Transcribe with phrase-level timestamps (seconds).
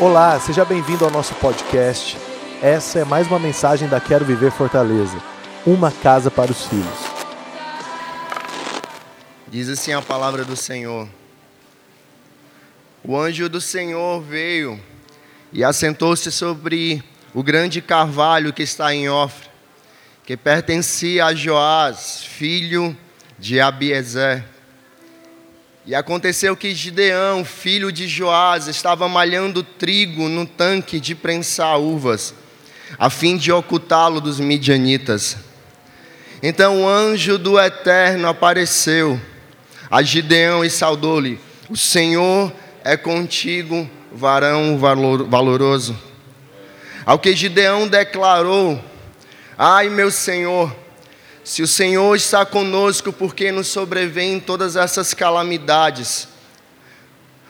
[0.00, 2.16] Olá, seja bem-vindo ao nosso podcast.
[2.62, 5.20] Essa é mais uma mensagem da Quero Viver Fortaleza
[5.66, 6.86] uma casa para os filhos.
[9.48, 11.08] Diz assim a palavra do Senhor:
[13.02, 14.80] O anjo do Senhor veio
[15.52, 17.02] e assentou-se sobre
[17.34, 19.48] o grande carvalho que está em Ofra,
[20.24, 22.96] que pertencia a Joás, filho
[23.36, 24.44] de Abiezer.
[25.88, 32.34] E aconteceu que Gideão, filho de Joás, estava malhando trigo no tanque de prensar uvas,
[32.98, 35.38] a fim de ocultá-lo dos midianitas.
[36.42, 39.18] Então o anjo do Eterno apareceu
[39.90, 42.52] a Gideão e saudou-lhe: O Senhor
[42.84, 45.98] é contigo, varão valoroso.
[47.06, 48.78] Ao que Gideão declarou:
[49.56, 50.70] Ai, meu Senhor,
[51.48, 56.28] se o Senhor está conosco, por que nos sobrevêm todas essas calamidades?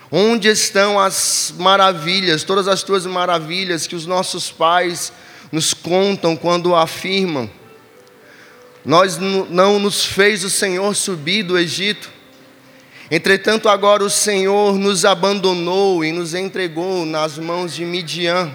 [0.08, 5.12] Onde estão as maravilhas, todas as tuas maravilhas que os nossos pais
[5.50, 7.50] nos contam quando afirmam?
[8.84, 12.08] Nós não nos fez o Senhor subir do Egito.
[13.10, 18.48] Entretanto, agora o Senhor nos abandonou e nos entregou nas mãos de Midian.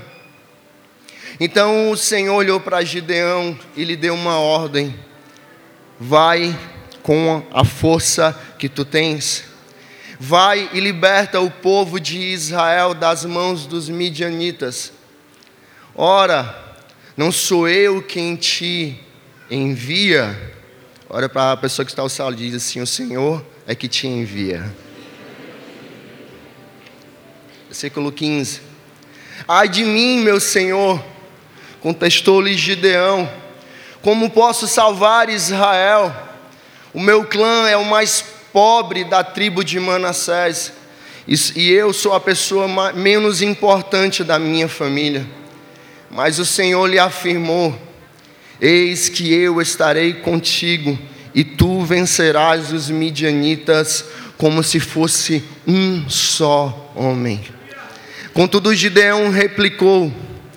[1.38, 4.98] Então o Senhor olhou para Gideão e lhe deu uma ordem
[6.06, 6.54] Vai
[7.02, 9.46] com a força que tu tens.
[10.20, 14.92] Vai e liberta o povo de Israel das mãos dos midianitas.
[15.96, 16.78] Ora,
[17.16, 19.00] não sou eu quem te
[19.50, 20.54] envia.
[21.10, 23.88] Olha para a pessoa que está ao salão e diz assim: O Senhor é que
[23.88, 24.76] te envia.
[27.68, 28.60] Versículo 15:
[29.48, 31.02] Ai de mim, meu Senhor,
[31.80, 33.43] contestou-lhe Gideão
[34.04, 36.14] como posso salvar Israel?
[36.94, 40.74] O meu clã é o mais pobre da tribo de Manassés,
[41.56, 45.26] e eu sou a pessoa menos importante da minha família.
[46.12, 47.74] Mas o Senhor lhe afirmou:
[48.60, 51.00] Eis que eu estarei contigo,
[51.34, 54.04] e tu vencerás os midianitas
[54.38, 57.42] como se fosse um só homem.
[58.34, 60.14] Contudo, Gideão replicou,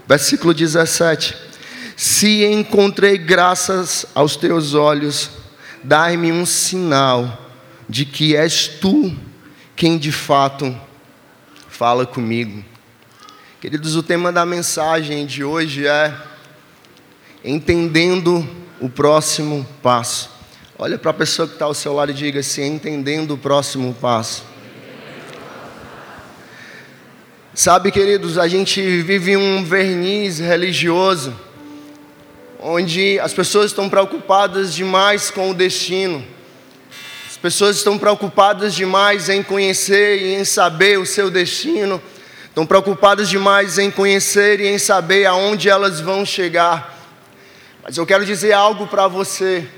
[0.08, 1.46] versículo 17:
[1.96, 5.30] se encontrei graças aos teus olhos,
[5.82, 7.46] dai-me um sinal
[7.88, 9.16] de que és tu
[9.74, 10.78] quem de fato
[11.68, 12.62] fala comigo.
[13.60, 16.14] Queridos, o tema da mensagem de hoje é
[17.42, 18.46] entendendo
[18.78, 20.30] o próximo passo.
[20.78, 23.94] Olha para a pessoa que está ao seu lado e diga assim: entendendo o próximo
[23.94, 24.44] passo.
[27.54, 31.45] Sabe, queridos, a gente vive um verniz religioso
[32.68, 36.26] onde as pessoas estão preocupadas demais com o destino.
[37.28, 42.02] As pessoas estão preocupadas demais em conhecer e em saber o seu destino.
[42.46, 46.98] Estão preocupadas demais em conhecer e em saber aonde elas vão chegar.
[47.84, 49.68] Mas eu quero dizer algo para você.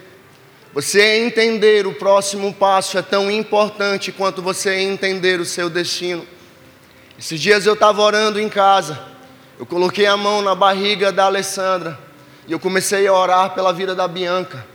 [0.73, 6.27] Você entender o próximo passo é tão importante quanto você entender o seu destino.
[7.19, 8.99] Esses dias eu estava orando em casa.
[9.59, 12.08] Eu coloquei a mão na barriga da Alessandra.
[12.49, 14.67] E eu comecei a orar pela vida da Bianca.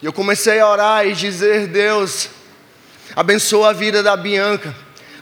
[0.00, 2.28] E eu comecei a orar e dizer: Deus,
[3.16, 4.72] abençoa a vida da Bianca,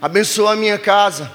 [0.00, 1.32] abençoa a minha casa.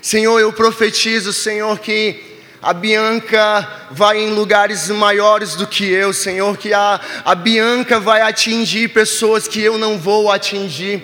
[0.00, 6.56] Senhor, eu profetizo, Senhor, que a Bianca vai em lugares maiores do que eu, Senhor,
[6.56, 11.02] que a, a Bianca vai atingir pessoas que eu não vou atingir,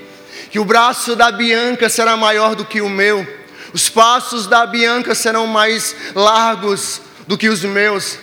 [0.53, 3.27] que o braço da Bianca será maior do que o meu,
[3.73, 8.23] os passos da Bianca serão mais largos do que os meus.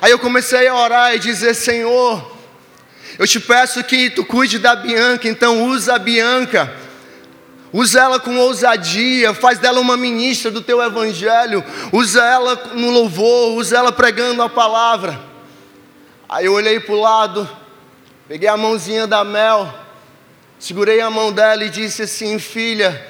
[0.00, 2.36] Aí eu comecei a orar e dizer: Senhor,
[3.18, 6.72] eu te peço que tu cuide da Bianca, então usa a Bianca.
[7.72, 13.54] Usa ela com ousadia, faz dela uma ministra do teu evangelho, usa ela no louvor,
[13.54, 15.20] usa ela pregando a palavra.
[16.28, 17.50] Aí eu olhei para o lado,
[18.28, 19.74] peguei a mãozinha da Mel,
[20.56, 23.04] segurei a mão dela e disse assim: Filha,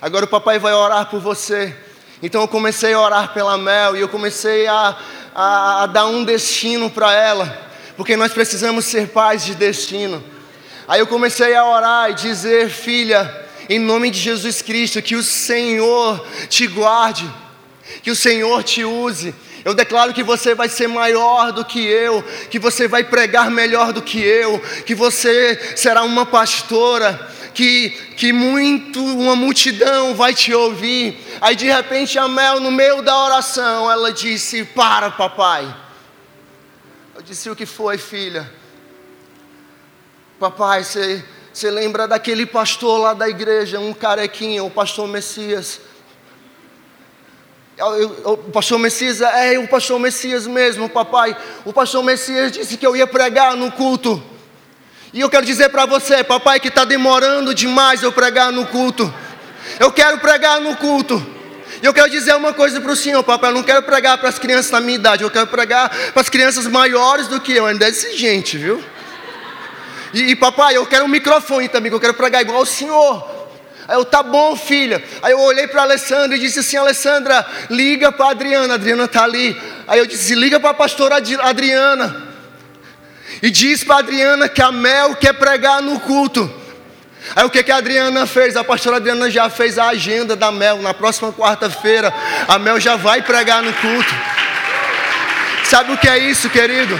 [0.00, 1.74] agora o papai vai orar por você.
[2.22, 4.96] Então eu comecei a orar pela Mel e eu comecei a,
[5.34, 10.22] a, a dar um destino para ela, porque nós precisamos ser pais de destino.
[10.86, 15.22] Aí eu comecei a orar e dizer, filha, em nome de Jesus Cristo, que o
[15.22, 17.28] Senhor te guarde,
[18.04, 19.34] que o Senhor te use.
[19.64, 23.92] Eu declaro que você vai ser maior do que eu, que você vai pregar melhor
[23.92, 30.52] do que eu, que você será uma pastora, que, que muito, uma multidão vai te
[30.52, 31.18] ouvir.
[31.40, 35.74] Aí de repente a Mel, no meio da oração, ela disse: Para, papai.
[37.14, 38.50] Eu disse: O que foi, filha?
[40.38, 45.80] Papai, você, você lembra daquele pastor lá da igreja, um carequinho, o pastor Messias?
[48.24, 51.36] o pastor Messias, é o pastor Messias mesmo, papai.
[51.64, 54.22] O pastor Messias disse que eu ia pregar no culto.
[55.12, 59.12] E eu quero dizer para você, papai, que está demorando demais eu pregar no culto.
[59.78, 61.24] Eu quero pregar no culto.
[61.82, 63.50] E eu quero dizer uma coisa para o senhor, papai.
[63.50, 65.22] Eu não quero pregar para as crianças da minha idade.
[65.22, 67.66] Eu quero pregar para as crianças maiores do que eu.
[67.66, 68.82] Ainda é exigente, viu?
[70.14, 71.90] E, e papai, eu quero um microfone também.
[71.90, 73.22] Que eu quero pregar igual o senhor.
[73.86, 75.04] Aí eu, tá bom, filha.
[75.22, 78.74] Aí eu olhei para Alessandra e disse assim: Alessandra, liga para a Adriana.
[78.74, 79.60] A Adriana está ali.
[79.86, 82.31] Aí eu disse: liga para a pastora Adriana.
[83.42, 86.48] E diz para Adriana que a Mel quer pregar no culto.
[87.34, 88.56] Aí o que, que a Adriana fez?
[88.56, 90.80] A pastora Adriana já fez a agenda da Mel.
[90.80, 92.14] Na próxima quarta-feira,
[92.46, 94.14] a Mel já vai pregar no culto.
[95.64, 96.98] Sabe o que é isso, querido?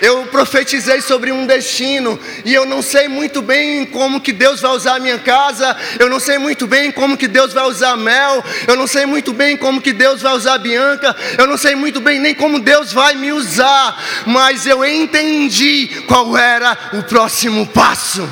[0.00, 4.72] Eu profetizei sobre um destino e eu não sei muito bem como que Deus vai
[4.72, 7.96] usar a minha casa, eu não sei muito bem como que Deus vai usar a
[7.96, 11.56] Mel, eu não sei muito bem como que Deus vai usar a Bianca, eu não
[11.56, 17.02] sei muito bem nem como Deus vai me usar, mas eu entendi qual era o
[17.02, 18.28] próximo passo.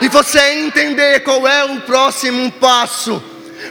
[0.00, 3.22] E você entender qual é o próximo passo,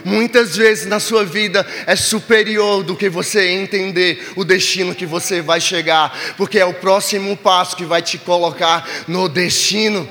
[0.04, 5.40] muitas vezes na sua vida é superior do que você entender o destino que você
[5.40, 10.08] vai chegar, porque é o próximo passo que vai te colocar no destino.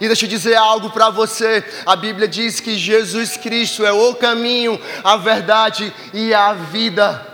[0.00, 4.14] E deixa eu dizer algo para você: a Bíblia diz que Jesus Cristo é o
[4.14, 7.26] caminho, a verdade e a vida.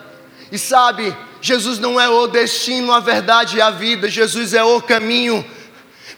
[0.53, 4.81] E sabe, Jesus não é o destino, a verdade e a vida, Jesus é o
[4.81, 5.45] caminho.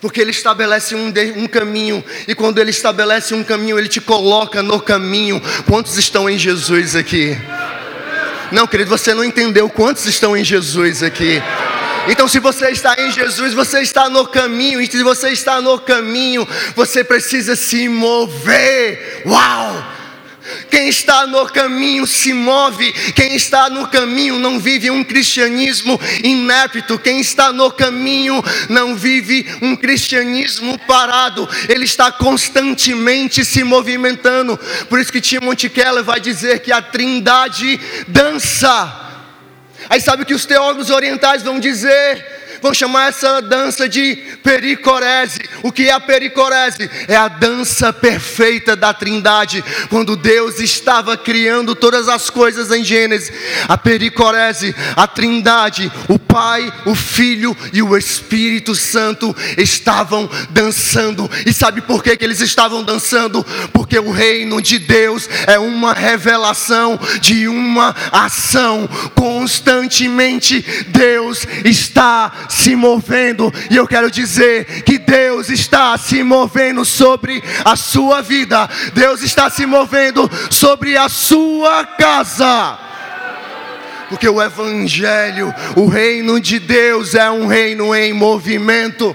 [0.00, 4.00] Porque Ele estabelece um, de, um, caminho, e quando Ele estabelece um caminho, Ele te
[4.00, 5.42] coloca no caminho.
[5.66, 7.36] Quantos estão em Jesus aqui?
[8.52, 11.42] Não, querido, você não entendeu quantos estão em Jesus aqui.
[12.08, 15.78] Então, se você está em Jesus, você está no caminho, e se você está no
[15.78, 19.22] caminho, você precisa se mover.
[19.26, 19.95] Uau!
[20.70, 26.98] Quem está no caminho se move, quem está no caminho não vive um cristianismo inepto,
[26.98, 34.58] quem está no caminho não vive um cristianismo parado, ele está constantemente se movimentando.
[34.88, 39.02] Por isso que Timothy Keller vai dizer que a Trindade dança.
[39.88, 42.35] Aí sabe o que os teólogos orientais vão dizer?
[42.60, 45.40] Vão chamar essa dança de pericorese.
[45.62, 46.90] O que é a pericorese?
[47.08, 49.64] É a dança perfeita da Trindade.
[49.88, 53.32] Quando Deus estava criando todas as coisas em Gênesis,
[53.68, 61.30] a pericorese, a Trindade, o Pai, o Filho e o Espírito Santo estavam dançando.
[61.44, 63.44] E sabe por que, que eles estavam dançando?
[63.72, 68.88] Porque o reino de Deus é uma revelação de uma ação.
[69.14, 77.42] Constantemente Deus está se movendo, e eu quero dizer que Deus está se movendo sobre
[77.64, 82.78] a sua vida, Deus está se movendo sobre a sua casa.
[84.08, 89.14] Porque o Evangelho, o reino de Deus é um reino em movimento.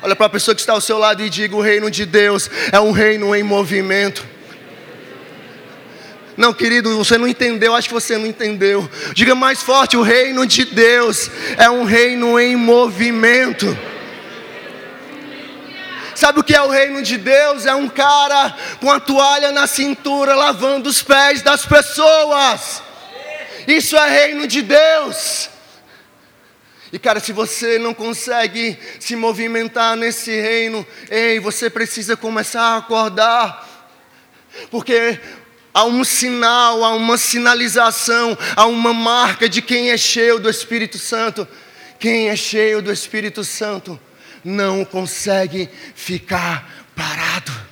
[0.00, 2.48] Olha para a pessoa que está ao seu lado e diga: o reino de Deus
[2.70, 4.24] é um reino em movimento.
[6.36, 8.88] Não, querido, você não entendeu, acho que você não entendeu.
[9.14, 13.76] Diga mais forte: o reino de Deus é um reino em movimento.
[16.14, 17.66] Sabe o que é o reino de Deus?
[17.66, 22.82] É um cara com a toalha na cintura lavando os pés das pessoas.
[23.66, 25.50] Isso é reino de Deus.
[26.92, 32.76] E cara, se você não consegue se movimentar nesse reino, ei, você precisa começar a
[32.76, 33.68] acordar.
[34.70, 35.18] Porque
[35.72, 40.98] há um sinal, há uma sinalização, há uma marca de quem é cheio do Espírito
[40.98, 41.46] Santo.
[41.98, 43.98] Quem é cheio do Espírito Santo
[44.44, 47.71] não consegue ficar parado.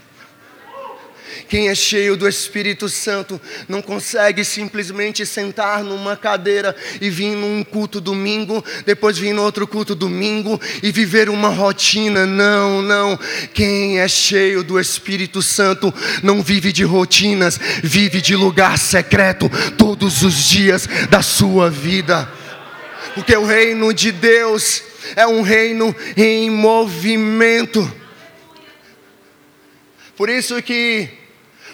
[1.50, 7.64] Quem é cheio do Espírito Santo não consegue simplesmente sentar numa cadeira e vir num
[7.64, 12.24] culto domingo, depois vir no outro culto domingo e viver uma rotina.
[12.24, 13.18] Não, não.
[13.52, 15.92] Quem é cheio do Espírito Santo
[16.22, 22.30] não vive de rotinas, vive de lugar secreto todos os dias da sua vida.
[23.12, 24.84] Porque o reino de Deus
[25.16, 27.92] é um reino em movimento.
[30.16, 31.18] Por isso que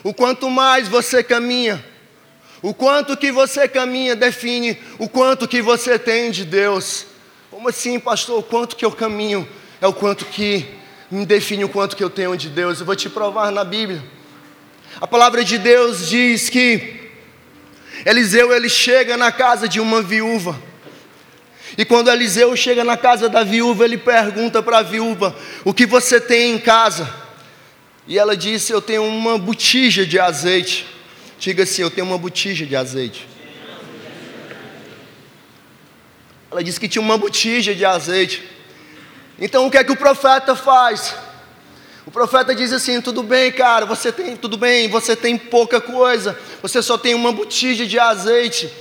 [0.07, 1.85] o quanto mais você caminha,
[2.63, 7.07] o quanto que você caminha define o quanto que você tem de Deus.
[7.51, 8.39] Como assim, pastor?
[8.39, 9.49] O quanto que eu caminho
[9.81, 10.65] é o quanto que
[11.11, 12.79] me define o quanto que eu tenho de Deus.
[12.79, 14.01] Eu vou te provar na Bíblia.
[15.01, 17.11] A palavra de Deus diz que
[18.05, 20.57] Eliseu ele chega na casa de uma viúva.
[21.77, 25.35] E quando Eliseu chega na casa da viúva, ele pergunta para a viúva:
[25.65, 27.26] O que você tem em casa?
[28.07, 30.87] E ela disse: Eu tenho uma botija de azeite.
[31.39, 33.27] Diga assim: Eu tenho uma botija de azeite.
[36.51, 38.43] Ela disse que tinha uma botija de azeite.
[39.39, 41.15] Então o que é que o profeta faz?
[42.07, 46.39] O profeta diz assim: tudo bem, cara, você tem, tudo bem, você tem pouca coisa,
[46.63, 48.73] você só tem uma botija de azeite.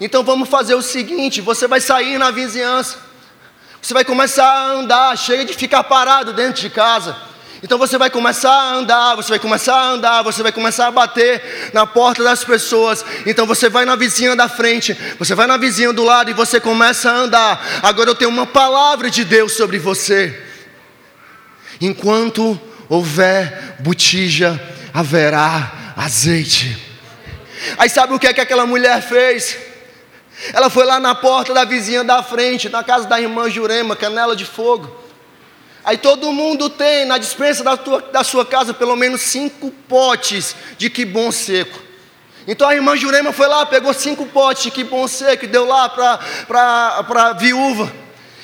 [0.00, 2.98] Então vamos fazer o seguinte: você vai sair na vizinhança,
[3.80, 7.16] você vai começar a andar, chega de ficar parado dentro de casa.
[7.62, 10.90] Então você vai começar a andar, você vai começar a andar, você vai começar a
[10.90, 13.04] bater na porta das pessoas.
[13.24, 16.58] Então você vai na vizinha da frente, você vai na vizinha do lado e você
[16.58, 17.64] começa a andar.
[17.82, 20.42] Agora eu tenho uma palavra de Deus sobre você.
[21.80, 24.60] Enquanto houver botija,
[24.92, 26.76] haverá azeite.
[27.78, 29.56] Aí sabe o que é que aquela mulher fez?
[30.52, 34.34] Ela foi lá na porta da vizinha da frente, na casa da irmã Jurema, canela
[34.34, 35.01] de fogo.
[35.84, 40.54] Aí todo mundo tem na dispensa da, tua, da sua casa pelo menos cinco potes
[40.78, 41.80] de que bom seco.
[42.46, 45.66] Então a irmã Jurema foi lá, pegou cinco potes de que bom seco e deu
[45.66, 47.92] lá para a viúva.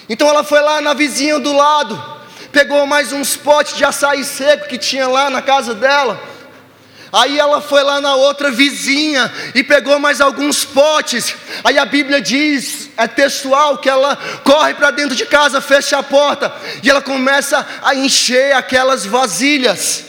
[0.09, 2.02] Então ela foi lá na vizinha do lado,
[2.50, 6.38] pegou mais uns potes de açaí seco que tinha lá na casa dela
[7.12, 11.35] Aí ela foi lá na outra vizinha e pegou mais alguns potes.
[11.65, 16.03] Aí a Bíblia diz, é textual, que ela corre para dentro de casa, fecha a
[16.03, 20.05] porta e ela começa a encher aquelas vasilhas.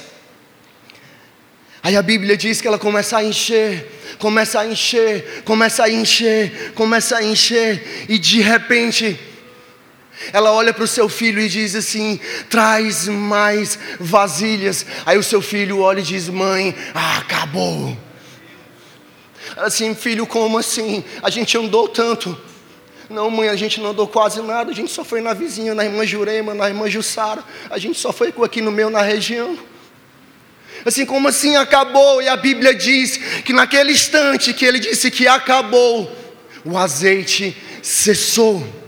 [1.81, 3.89] Aí a Bíblia diz que ela começa a encher,
[4.19, 9.17] começa a encher, começa a encher, começa a encher, e de repente
[10.33, 14.85] ela olha para o seu filho e diz assim: traz mais vasilhas.
[15.05, 17.97] Aí o seu filho olha e diz: mãe, acabou.
[19.57, 21.03] Assim, filho, como assim?
[21.21, 22.37] A gente andou tanto.
[23.09, 24.71] Não, mãe, a gente não andou quase nada.
[24.71, 27.43] A gente só foi na vizinha, na irmã Jurema, na irmã Jussara.
[27.69, 29.57] A gente só foi aqui no meu, na região.
[30.85, 32.21] Assim, como assim acabou?
[32.21, 36.09] E a Bíblia diz que naquele instante que ele disse que acabou,
[36.63, 38.78] o azeite cessou.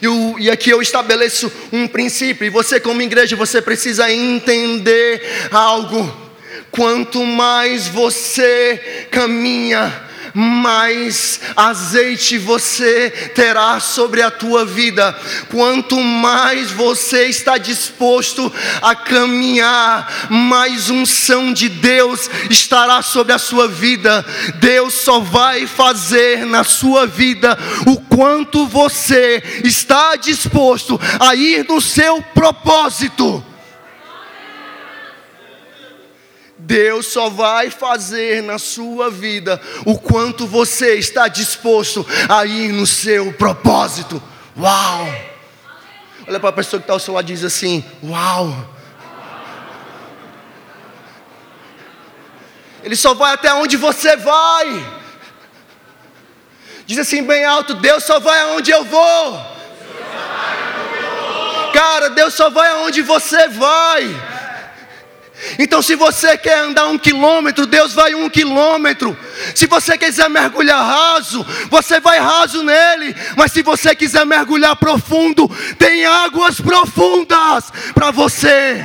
[0.00, 6.20] E, e aqui eu estabeleço um princípio, e você, como igreja, você precisa entender algo.
[6.70, 15.16] Quanto mais você caminha mais azeite você terá sobre a tua vida.
[15.50, 23.68] Quanto mais você está disposto a caminhar, mais unção de Deus estará sobre a sua
[23.68, 24.24] vida.
[24.56, 31.80] Deus só vai fazer na sua vida o quanto você está disposto a ir no
[31.80, 33.51] seu propósito.
[36.64, 42.86] Deus só vai fazer na sua vida o quanto você está disposto a ir no
[42.86, 44.22] seu propósito.
[44.56, 45.06] Uau!
[46.26, 48.54] Olha para a pessoa que está ao seu lado e diz assim: Uau!
[52.84, 55.02] Ele só vai até onde você vai.
[56.86, 59.52] Diz assim bem alto: Deus só vai aonde eu vou.
[61.72, 64.31] Cara, Deus só vai aonde você vai.
[65.58, 69.16] Então, se você quer andar um quilômetro, Deus vai um quilômetro.
[69.54, 73.14] Se você quiser mergulhar raso, você vai raso nele.
[73.36, 78.84] Mas se você quiser mergulhar profundo, tem águas profundas para você.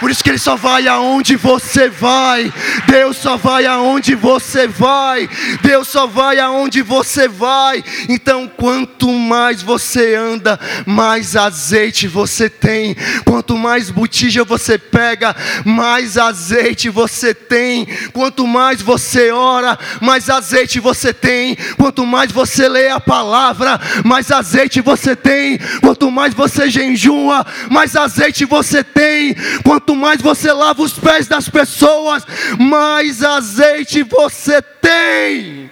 [0.00, 2.50] Por isso que Ele só vai aonde você vai.
[2.86, 5.28] Deus só vai aonde você vai.
[5.60, 7.84] Deus só vai aonde você vai.
[8.08, 12.96] Então, quanto mais você anda, mais azeite você tem.
[13.26, 17.86] Quanto mais botija você pega, mais azeite você tem.
[18.14, 21.56] Quanto mais você ora, mais azeite você tem.
[21.76, 25.58] Quanto mais você lê a palavra, mais azeite você tem.
[25.82, 29.34] Quanto mais você jejua, mais azeite você tem.
[29.62, 32.24] Quanto Quanto mais você lava os pés das pessoas,
[32.60, 35.68] mais azeite você tem.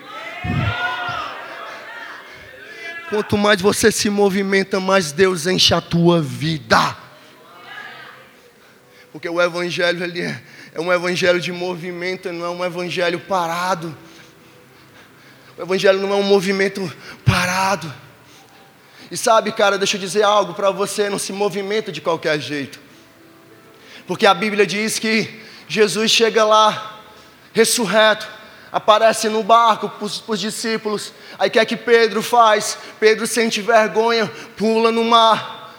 [3.09, 6.97] Quanto mais você se movimenta, mais Deus enche a tua vida.
[9.13, 10.43] Porque o Evangelho ele é,
[10.75, 13.97] é um Evangelho de movimento, não é um Evangelho parado.
[15.57, 16.93] O Evangelho não é um movimento
[17.25, 17.95] parado.
[19.13, 22.88] E sabe, cara, deixa eu dizer algo para você: não se movimenta de qualquer jeito.
[24.09, 27.03] Porque a Bíblia diz que Jesus chega lá,
[27.53, 28.27] ressurreto,
[28.73, 31.13] aparece no barco para os discípulos.
[31.39, 32.79] Aí que é que Pedro faz?
[32.99, 35.75] Pedro sente vergonha, pula no mar.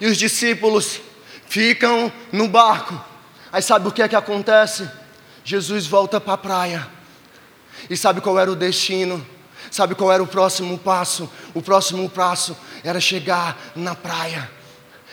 [0.00, 0.98] E os discípulos
[1.46, 2.98] ficam no barco.
[3.52, 4.88] Aí sabe o que é que acontece?
[5.44, 6.88] Jesus volta para a praia.
[7.90, 9.24] E sabe qual era o destino?
[9.70, 11.30] Sabe qual era o próximo passo?
[11.52, 14.56] O próximo passo era chegar na praia.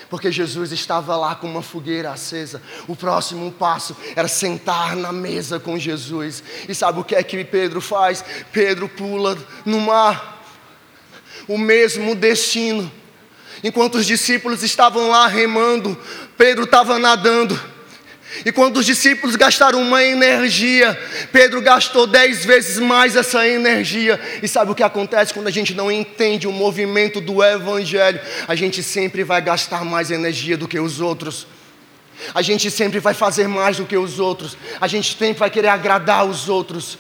[0.10, 2.62] Porque Jesus estava lá com uma fogueira acesa.
[2.88, 6.44] O próximo passo era sentar na mesa com Jesus.
[6.68, 8.24] E sabe o que é que Pedro faz?
[8.52, 10.44] Pedro pula no mar.
[11.48, 12.92] O mesmo destino.
[13.64, 15.98] Enquanto os discípulos estavam lá remando,
[16.38, 17.60] Pedro estava nadando.
[18.44, 21.00] E quando os discípulos gastaram uma energia,
[21.32, 24.20] Pedro gastou dez vezes mais essa energia.
[24.42, 28.20] E sabe o que acontece quando a gente não entende o movimento do Evangelho?
[28.48, 31.48] A gente sempre vai gastar mais energia do que os outros.
[32.34, 34.58] A gente sempre vai fazer mais do que os outros.
[34.80, 36.98] A gente sempre vai querer agradar os outros.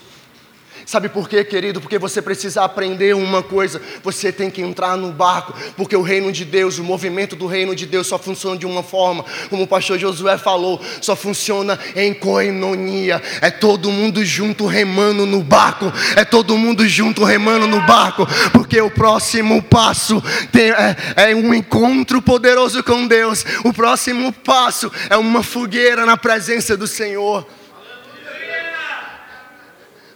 [0.85, 1.81] Sabe por quê, querido?
[1.81, 6.31] Porque você precisa aprender uma coisa: você tem que entrar no barco, porque o reino
[6.31, 9.67] de Deus, o movimento do reino de Deus só funciona de uma forma, como o
[9.67, 13.21] pastor Josué falou, só funciona em coenonia.
[13.41, 18.79] É todo mundo junto remando no barco, é todo mundo junto remando no barco, porque
[18.79, 25.17] o próximo passo tem, é, é um encontro poderoso com Deus, o próximo passo é
[25.17, 27.47] uma fogueira na presença do Senhor.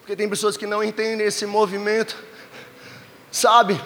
[0.10, 2.18] Porque tem pessoas que não entendem esse movimento.
[3.32, 3.80] Sabe?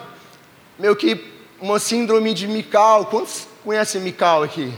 [0.80, 1.22] Meio que
[1.60, 3.08] uma síndrome de Mical.
[3.08, 4.74] Quantos conhecem Mical aqui?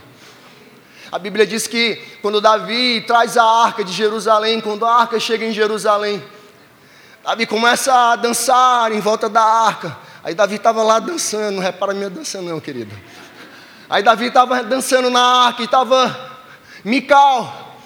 [1.11, 5.45] A Bíblia diz que quando Davi traz a arca de Jerusalém, quando a arca chega
[5.45, 6.19] em Jerusalém,
[7.23, 9.95] Davi começa a dançar em volta da arca.
[10.23, 12.99] Aí Davi estava lá dançando, não repara minha dança não, querido.
[13.87, 16.39] Aí Davi estava dançando na arca e estava
[16.83, 17.77] Mical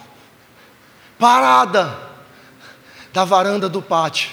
[1.19, 2.08] parada
[3.13, 4.29] da varanda do pátio,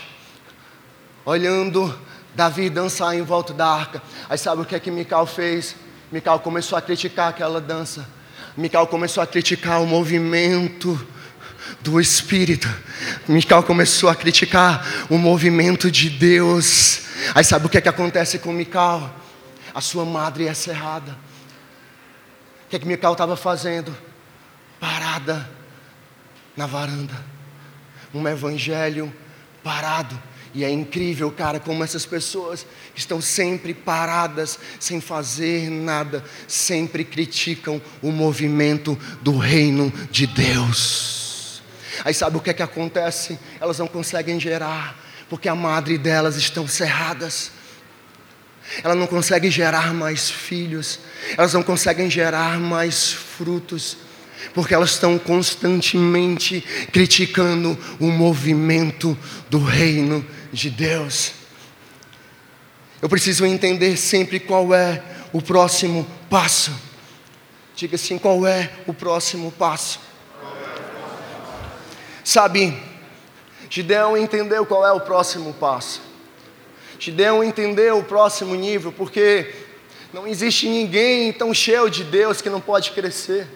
[1.25, 1.99] olhando
[2.35, 4.03] Davi dançar em volta da arca.
[4.29, 5.75] Aí sabe o que é que Mical fez?
[6.13, 8.07] Mical começou a criticar aquela dança.
[8.57, 11.07] Mical começou a criticar o movimento
[11.81, 12.69] do Espírito.
[13.27, 17.01] Mical começou a criticar o movimento de Deus.
[17.35, 19.15] Aí sabe o que é que acontece com Mical?
[19.75, 21.17] A sua madre é cerrada.
[22.67, 23.97] O que é que Mical estava fazendo?
[24.79, 25.49] Parada
[26.55, 27.36] na varanda
[28.15, 29.13] um evangelho
[29.63, 30.21] parado.
[30.55, 32.65] E é incrível, cara, como essas pessoas
[32.95, 41.63] estão sempre paradas, sem fazer nada, sempre criticam o movimento do reino de Deus.
[42.05, 43.39] Aí sabe o que é que acontece?
[43.61, 47.51] Elas não conseguem gerar, porque a madre delas estão cerradas.
[48.83, 51.01] Ela não consegue gerar mais filhos,
[51.37, 53.99] elas não conseguem gerar mais frutos
[54.55, 56.61] porque elas estão constantemente
[56.93, 59.17] criticando o movimento
[59.49, 61.33] do reino de Deus.
[63.01, 66.73] Eu preciso entender sempre qual é o próximo passo.
[67.75, 70.01] Diga assim: qual é o próximo passo?
[72.25, 72.77] Sabe,
[73.71, 76.01] Gideão entendeu qual é o próximo passo.
[76.99, 79.55] Gideão entendeu o próximo nível, porque
[80.13, 83.47] não existe ninguém tão cheio de Deus que não pode crescer.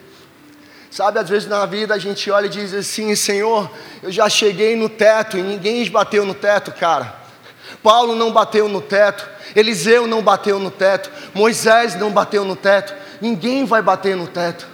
[0.90, 3.70] Sabe, às vezes na vida a gente olha e diz assim: Senhor,
[4.02, 7.14] eu já cheguei no teto e ninguém bateu no teto, cara.
[7.80, 12.92] Paulo não bateu no teto, Eliseu não bateu no teto, Moisés não bateu no teto,
[13.20, 14.66] ninguém vai bater no teto.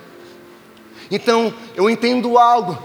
[1.11, 2.83] Então eu entendo algo,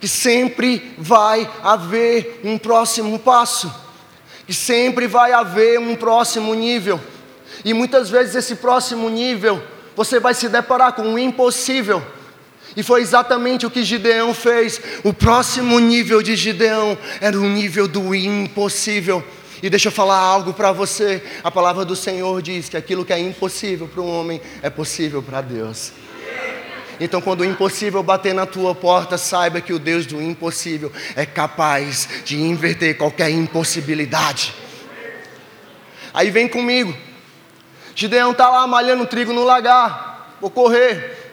[0.00, 3.72] que sempre vai haver um próximo passo,
[4.46, 6.98] que sempre vai haver um próximo nível,
[7.62, 9.62] e muitas vezes esse próximo nível
[9.94, 12.02] você vai se deparar com o impossível
[12.76, 14.80] e foi exatamente o que Gideão fez.
[15.04, 19.24] O próximo nível de Gideão era o nível do impossível.
[19.62, 21.22] E deixa eu falar algo para você.
[21.42, 25.22] A palavra do Senhor diz que aquilo que é impossível para um homem é possível
[25.22, 25.92] para Deus.
[27.00, 31.26] Então, quando o impossível bater na tua porta, saiba que o Deus do impossível é
[31.26, 34.54] capaz de inverter qualquer impossibilidade.
[36.12, 36.94] Aí vem comigo.
[37.94, 40.36] Gideão está lá malhando trigo no lagar.
[40.40, 41.23] Vou correr.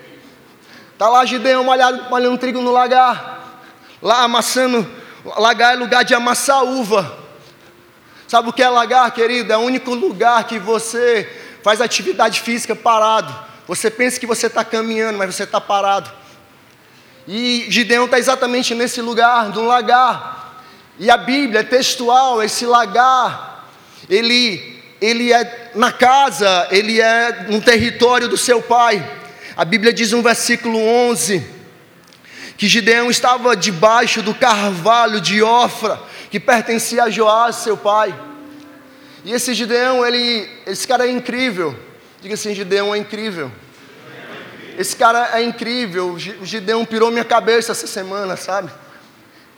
[1.02, 3.58] Está lá Gideão malhando, malhando trigo no lagar.
[4.04, 4.88] Lá amassando.
[5.36, 7.18] Lagar é lugar de amassar uva.
[8.28, 9.52] Sabe o que é lagar, querido?
[9.52, 11.28] É o único lugar que você
[11.64, 13.34] faz atividade física parado.
[13.68, 16.08] Você pensa que você está caminhando, mas você está parado.
[17.28, 20.62] E Gideão está exatamente nesse lugar, no lagar.
[21.00, 23.66] E a Bíblia é textual, esse lagar,
[24.08, 29.21] ele, ele é na casa, ele é no território do seu pai.
[29.62, 31.46] A Bíblia diz no versículo 11
[32.58, 38.12] que Gideão estava debaixo do carvalho de Ofra, que pertencia a Joás, seu pai.
[39.24, 41.78] E esse Gideão, ele, esse cara é incrível.
[42.24, 43.52] Diga assim, Gideão é incrível.
[44.80, 46.14] Esse cara é incrível.
[46.14, 48.72] O Gideão pirou minha cabeça essa semana, sabe?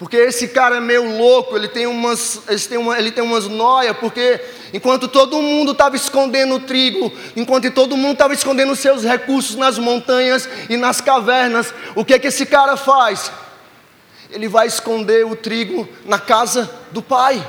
[0.03, 3.47] Porque esse cara é meio louco, ele tem umas, ele tem uma, ele tem umas
[3.47, 4.37] noias, porque
[4.73, 9.77] enquanto todo mundo estava escondendo o trigo, enquanto todo mundo estava escondendo seus recursos nas
[9.77, 13.31] montanhas e nas cavernas, o que que esse cara faz?
[14.29, 17.41] Ele vai esconder o trigo na casa do pai.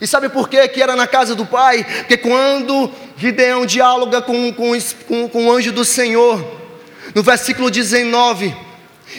[0.00, 1.84] E sabe por que, que era na casa do pai?
[1.84, 4.72] Porque quando Gideão dialoga com, com,
[5.06, 6.44] com, com o anjo do Senhor,
[7.14, 8.52] no versículo 19,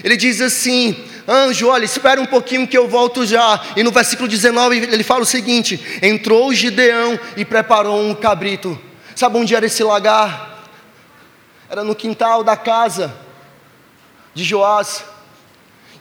[0.04, 3.62] ele diz assim: Anjo, olha, espera um pouquinho que eu volto já.
[3.76, 8.80] E no versículo 19 ele fala o seguinte: Entrou Gideão e preparou um cabrito.
[9.15, 10.65] Sabe onde era esse lagar?
[11.70, 13.15] Era no quintal da casa
[14.34, 15.06] de Joás.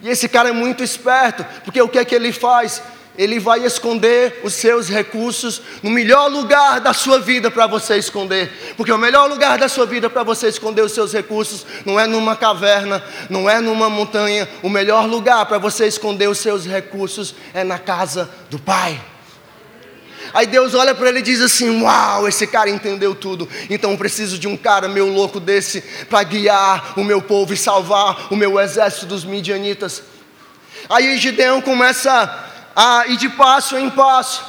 [0.01, 2.83] E esse cara é muito esperto, porque o que é que ele faz?
[3.19, 8.75] Ele vai esconder os seus recursos no melhor lugar da sua vida para você esconder.
[8.77, 12.07] Porque o melhor lugar da sua vida para você esconder os seus recursos não é
[12.07, 14.49] numa caverna, não é numa montanha.
[14.63, 19.03] O melhor lugar para você esconder os seus recursos é na casa do Pai.
[20.33, 23.49] Aí Deus olha para ele e diz assim: Uau, esse cara entendeu tudo.
[23.69, 28.33] Então preciso de um cara meio louco desse para guiar o meu povo e salvar
[28.33, 30.05] o meu exército dos midianitas.
[30.89, 32.47] Aí Gideão começa
[32.81, 34.41] a ir de passo em passo,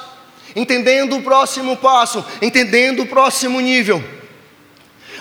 [0.56, 4.04] entendendo o próximo passo, entendendo o próximo nível.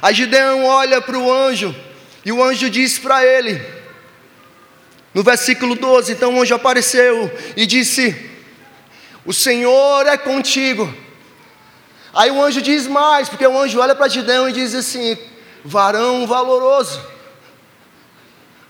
[0.03, 1.75] Aí Gideão olha para o anjo,
[2.23, 3.64] e o anjo diz para ele,
[5.14, 8.31] no versículo 12: então o anjo apareceu e disse:
[9.25, 10.94] O Senhor é contigo.
[12.12, 15.16] Aí o anjo diz mais, porque o anjo olha para Gideão e diz assim:
[15.64, 17.01] varão valoroso.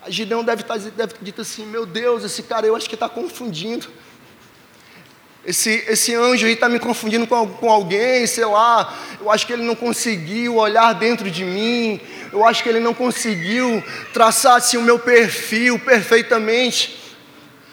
[0.00, 2.94] Aí Gideão deve, estar, tá, deve dito assim: Meu Deus, esse cara eu acho que
[2.94, 3.88] está confundindo.
[5.48, 8.94] Esse, esse anjo aí está me confundindo com, com alguém, sei lá.
[9.18, 11.98] Eu acho que ele não conseguiu olhar dentro de mim.
[12.30, 13.82] Eu acho que ele não conseguiu
[14.12, 17.00] traçar assim, o meu perfil perfeitamente.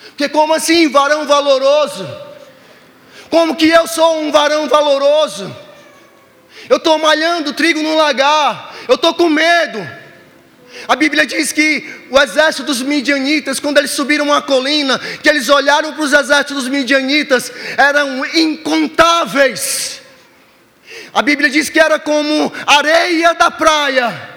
[0.07, 2.07] Porque, como assim, varão valoroso?
[3.29, 5.53] Como que eu sou um varão valoroso?
[6.69, 8.73] Eu estou malhando trigo no lagar.
[8.87, 9.85] Eu estou com medo.
[10.87, 15.49] A Bíblia diz que o exército dos midianitas, quando eles subiram uma colina, que eles
[15.49, 20.01] olharam para os exércitos dos midianitas, eram incontáveis.
[21.13, 24.35] A Bíblia diz que era como areia da praia.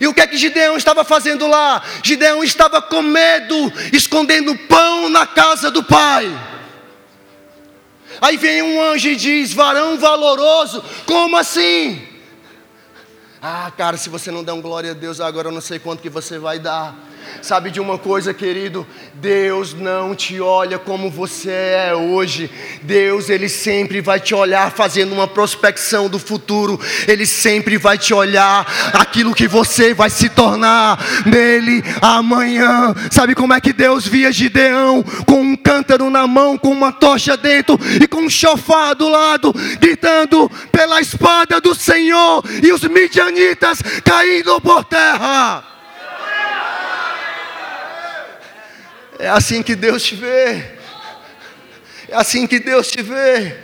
[0.00, 1.82] E o que é que Gideão estava fazendo lá?
[2.02, 6.30] Gideão estava com medo, escondendo pão na casa do pai.
[8.20, 12.15] Aí vem um anjo e diz: varão valoroso, como assim?
[13.48, 16.02] Ah, cara, se você não der um glória a Deus agora, eu não sei quanto
[16.02, 16.96] que você vai dar.
[17.42, 18.86] Sabe de uma coisa, querido?
[19.14, 22.50] Deus não te olha como você é hoje.
[22.82, 26.80] Deus, Ele sempre vai te olhar fazendo uma prospecção do futuro.
[27.06, 32.94] Ele sempre vai te olhar aquilo que você vai se tornar nele amanhã.
[33.10, 37.36] Sabe como é que Deus via Gideão com um cântaro na mão, com uma tocha
[37.36, 43.80] dentro e com um chofar do lado, gritando pela espada do Senhor e os midianitas
[44.04, 45.75] caindo por terra.
[49.18, 50.76] É assim que Deus te vê.
[52.08, 53.56] É assim que Deus te vê.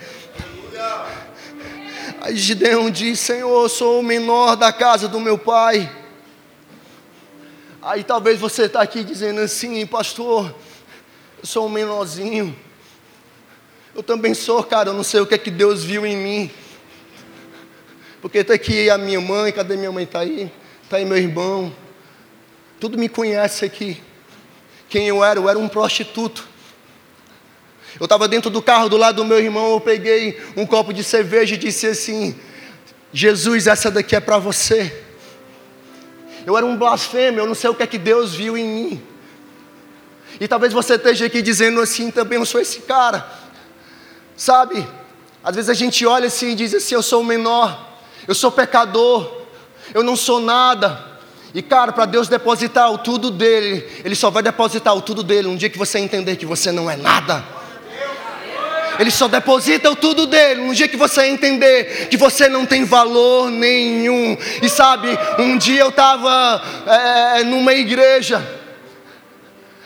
[2.21, 5.91] Aí Gideão diz: Senhor, sou o menor da casa do meu pai.
[7.83, 10.55] Aí talvez você está aqui dizendo assim, pastor,
[11.41, 12.57] eu sou um menorzinho.
[13.95, 16.51] Eu também sou, cara, eu não sei o que é que Deus viu em mim.
[18.23, 20.05] Porque está aqui a minha mãe, cadê minha mãe?
[20.05, 20.51] Está aí,
[20.83, 21.75] está aí meu irmão.
[22.81, 24.01] Tudo me conhece aqui
[24.93, 26.47] quem eu era, eu era um prostituto.
[27.99, 31.03] Eu estava dentro do carro do lado do meu irmão, eu peguei um copo de
[31.03, 32.39] cerveja e disse assim:
[33.11, 35.03] Jesus, essa daqui é para você.
[36.45, 39.03] Eu era um blasfêmio, eu não sei o que é que Deus viu em mim.
[40.39, 43.27] E talvez você esteja aqui dizendo assim também, eu sou esse cara.
[44.37, 44.87] Sabe?
[45.43, 48.53] Às vezes a gente olha assim e diz assim: eu sou o menor, eu sou
[48.53, 49.43] pecador,
[49.95, 51.12] eu não sou nada.
[51.55, 55.49] E cara, para Deus depositar o tudo dele, Ele só vai depositar o tudo dele
[55.49, 57.45] um dia que você entender que você não é nada.
[58.99, 62.85] Ele só deposita o tudo dele um dia que você entender que você não tem
[62.85, 64.37] valor nenhum.
[64.63, 68.61] E sabe, um dia eu estava é, numa igreja.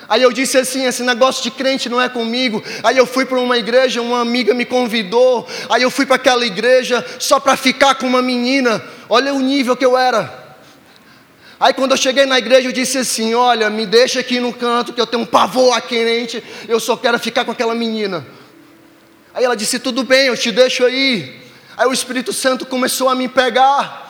[0.09, 2.62] Aí eu disse assim: esse negócio de crente não é comigo.
[2.83, 5.46] Aí eu fui para uma igreja, uma amiga me convidou.
[5.68, 8.83] Aí eu fui para aquela igreja só para ficar com uma menina.
[9.09, 10.45] Olha o nível que eu era.
[11.58, 14.92] Aí quando eu cheguei na igreja, eu disse assim: Olha, me deixa aqui no canto,
[14.92, 15.82] que eu tenho um pavor a
[16.68, 18.26] eu só quero ficar com aquela menina.
[19.32, 21.40] Aí ela disse: Tudo bem, eu te deixo aí.
[21.76, 24.04] Aí o Espírito Santo começou a me pegar.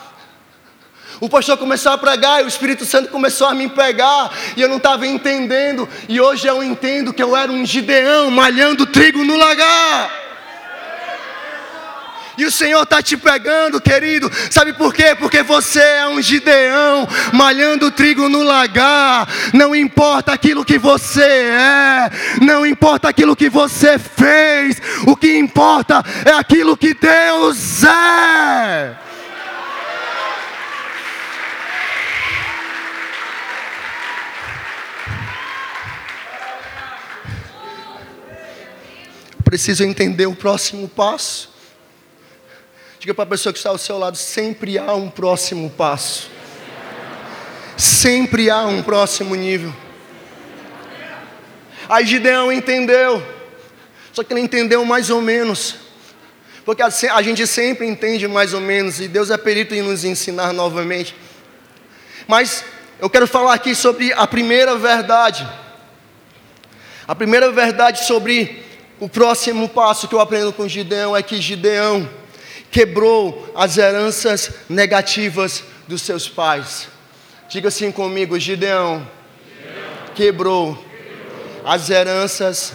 [1.19, 4.69] O pastor começou a pregar e o Espírito Santo começou a me pegar e eu
[4.69, 5.87] não estava entendendo.
[6.07, 10.26] E hoje eu entendo que eu era um gideão malhando trigo no lagar.
[12.37, 14.31] E o Senhor está te pegando, querido.
[14.51, 15.15] Sabe por quê?
[15.15, 19.27] Porque você é um gideão malhando trigo no lagar.
[19.53, 24.79] Não importa aquilo que você é, não importa aquilo que você fez.
[25.07, 28.95] O que importa é aquilo que Deus é.
[39.43, 41.56] Preciso entender o próximo passo.
[43.07, 46.29] Diga para a pessoa que está ao seu lado: sempre há um próximo passo.
[47.77, 49.73] Sempre há um próximo nível.
[51.87, 53.25] Aí Gideão entendeu,
[54.11, 55.75] só que ele entendeu mais ou menos,
[56.65, 60.51] porque a gente sempre entende mais ou menos, e Deus é perito em nos ensinar
[60.51, 61.15] novamente.
[62.27, 62.65] Mas
[62.99, 65.47] eu quero falar aqui sobre a primeira verdade,
[67.07, 68.65] a primeira verdade sobre
[68.99, 72.09] o próximo passo que eu aprendo com Gideão é que Gideão,
[72.71, 76.87] quebrou as heranças negativas dos seus pais.
[77.49, 79.07] Diga assim comigo, Gideão,
[80.15, 80.83] quebrou
[81.63, 82.73] as heranças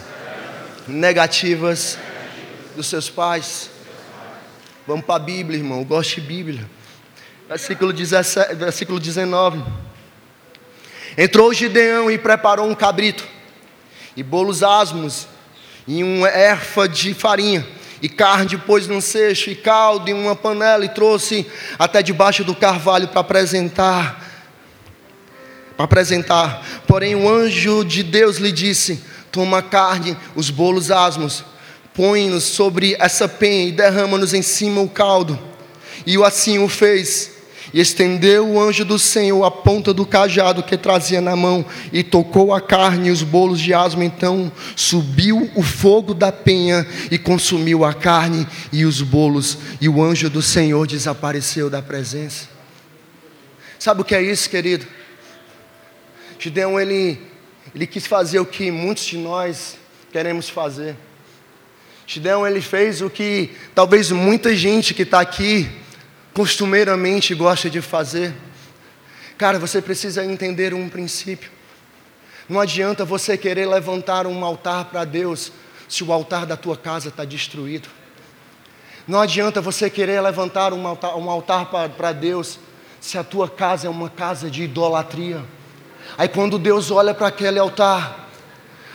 [0.89, 1.99] negativas
[2.75, 3.71] dos seus pais.
[4.87, 5.79] Vamos para a Bíblia, irmão.
[5.81, 6.69] Eu gosto de Bíblia.
[7.49, 9.63] Versículo, 17, versículo 19.
[11.17, 13.25] Entrou Gideão e preparou um cabrito,
[14.17, 15.29] e bolos asmos,
[15.87, 17.67] e uma erfa de farinha
[18.03, 21.47] e carne pôs num cesto, e caldo em uma panela, e trouxe
[21.79, 24.29] até debaixo do carvalho para apresentar.
[25.77, 26.67] Para apresentar.
[26.87, 31.45] Porém, o anjo de Deus lhe disse: Toma carne, os bolos asmos,
[31.95, 35.39] põe-nos sobre essa penha e derrama-nos em cima o caldo.
[36.05, 37.32] E assim o fez.
[37.73, 42.03] E estendeu o anjo do Senhor a ponta do cajado que trazia na mão, e
[42.03, 44.03] tocou a carne e os bolos de asmo.
[44.03, 50.03] Então subiu o fogo da penha e consumiu a carne e os bolos, e o
[50.03, 52.49] anjo do Senhor desapareceu da presença.
[53.79, 54.87] Sabe o que é isso, querido?
[56.39, 57.21] Gideão, ele,
[57.75, 59.77] ele quis fazer o que muitos de nós
[60.13, 60.97] queremos fazer.
[62.07, 65.71] Gideão, ele fez o que talvez muita gente que está aqui
[66.35, 68.35] costumeiramente gosta de fazer.
[69.37, 71.51] Cara, você precisa entender um princípio.
[72.49, 75.53] Não adianta você querer levantar um altar para Deus
[75.89, 77.89] se o altar da tua casa está destruído.
[79.07, 82.59] Não adianta você querer levantar um altar, um altar para Deus
[83.01, 85.45] se a tua casa é uma casa de idolatria.
[86.17, 88.29] Aí quando Deus olha para aquele altar,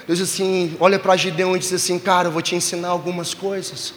[0.07, 3.93] Deus assim, olha para Gideão e diz assim, cara, eu vou te ensinar algumas coisas.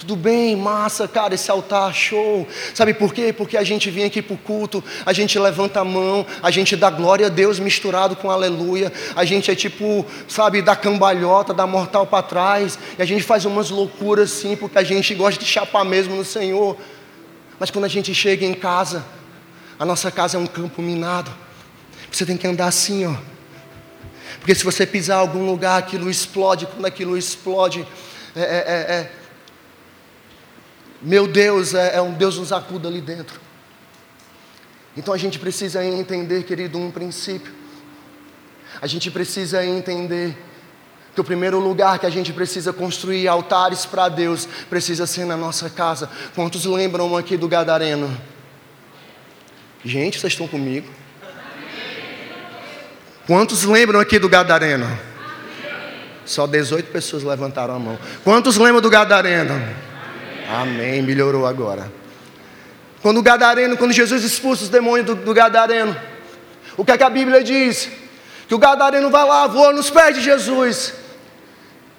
[0.00, 2.48] Tudo bem, massa, cara, esse altar, show.
[2.74, 3.34] Sabe por quê?
[3.34, 6.74] Porque a gente vem aqui para o culto, a gente levanta a mão, a gente
[6.74, 8.90] dá glória a Deus misturado com aleluia.
[9.14, 12.78] A gente é tipo, sabe, da cambalhota, da mortal para trás.
[12.98, 16.24] E a gente faz umas loucuras assim, porque a gente gosta de chapar mesmo no
[16.24, 16.78] Senhor.
[17.58, 19.04] Mas quando a gente chega em casa,
[19.78, 21.30] a nossa casa é um campo minado.
[22.10, 23.14] Você tem que andar assim, ó.
[24.38, 26.64] Porque se você pisar em algum lugar, aquilo explode.
[26.64, 27.86] Quando aquilo explode,
[28.34, 29.19] é, é, é, é
[31.02, 33.40] meu Deus é, é um Deus nos acuda ali dentro.
[34.96, 37.52] Então a gente precisa entender, querido, um princípio.
[38.82, 40.36] A gente precisa entender
[41.14, 45.36] que o primeiro lugar que a gente precisa construir altares para Deus precisa ser na
[45.36, 46.08] nossa casa.
[46.34, 48.16] Quantos lembram aqui do Gadareno?
[49.84, 50.88] Gente, vocês estão comigo?
[53.26, 54.86] Quantos lembram aqui do Gadareno?
[56.24, 57.98] Só 18 pessoas levantaram a mão.
[58.22, 59.89] Quantos lembram do Gadareno?
[60.52, 61.92] Amém, melhorou agora.
[63.00, 65.96] Quando o Gadareno, quando Jesus expulsa os demônios do, do Gadareno,
[66.76, 67.88] o que é que a Bíblia diz?
[68.48, 70.92] Que o Gadareno vai lá, voa nos pés de Jesus.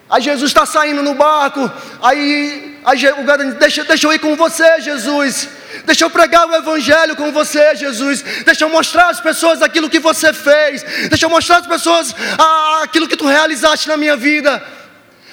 [0.10, 4.36] Aí Jesus está saindo no barco, aí, aí o Gadareno, deixa, deixa eu ir com
[4.36, 5.48] você, Jesus.
[5.86, 8.22] Deixa eu pregar o Evangelho com você, Jesus.
[8.46, 10.84] Deixa eu mostrar às pessoas aquilo que você fez.
[11.08, 12.14] Deixa eu mostrar às pessoas
[12.84, 14.62] aquilo que tu realizaste na minha vida.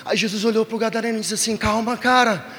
[0.04, 2.57] Aí Jesus olhou para o Gadareno e disse assim: Calma, cara.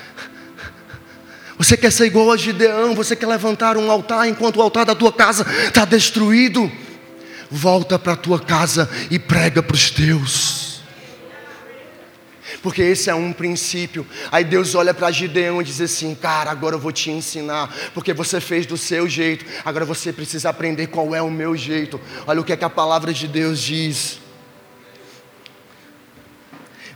[1.60, 4.95] Você quer ser igual a Gideão, você quer levantar um altar enquanto o altar da
[4.95, 6.72] tua casa está destruído.
[7.52, 10.82] Volta para a tua casa e prega para os teus.
[12.63, 14.08] Porque esse é um princípio.
[14.32, 17.74] Aí Deus olha para Gideão e diz assim: Cara, agora eu vou te ensinar.
[17.93, 19.45] Porque você fez do seu jeito.
[19.65, 22.00] Agora você precisa aprender qual é o meu jeito.
[22.26, 24.19] Olha o que, é que a palavra de Deus diz.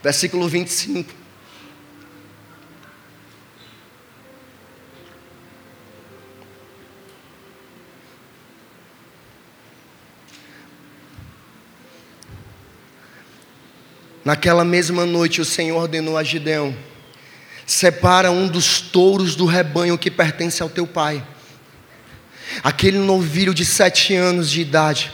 [0.02, 1.23] Versículo 25.
[14.24, 16.76] Naquela mesma noite, o Senhor ordenou a Gideão:
[17.66, 21.24] separa um dos touros do rebanho que pertence ao teu pai,
[22.64, 25.12] aquele novilho de sete anos de idade,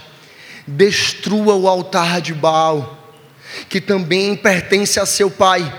[0.66, 3.12] destrua o altar de Baal,
[3.68, 5.72] que também pertence a seu pai,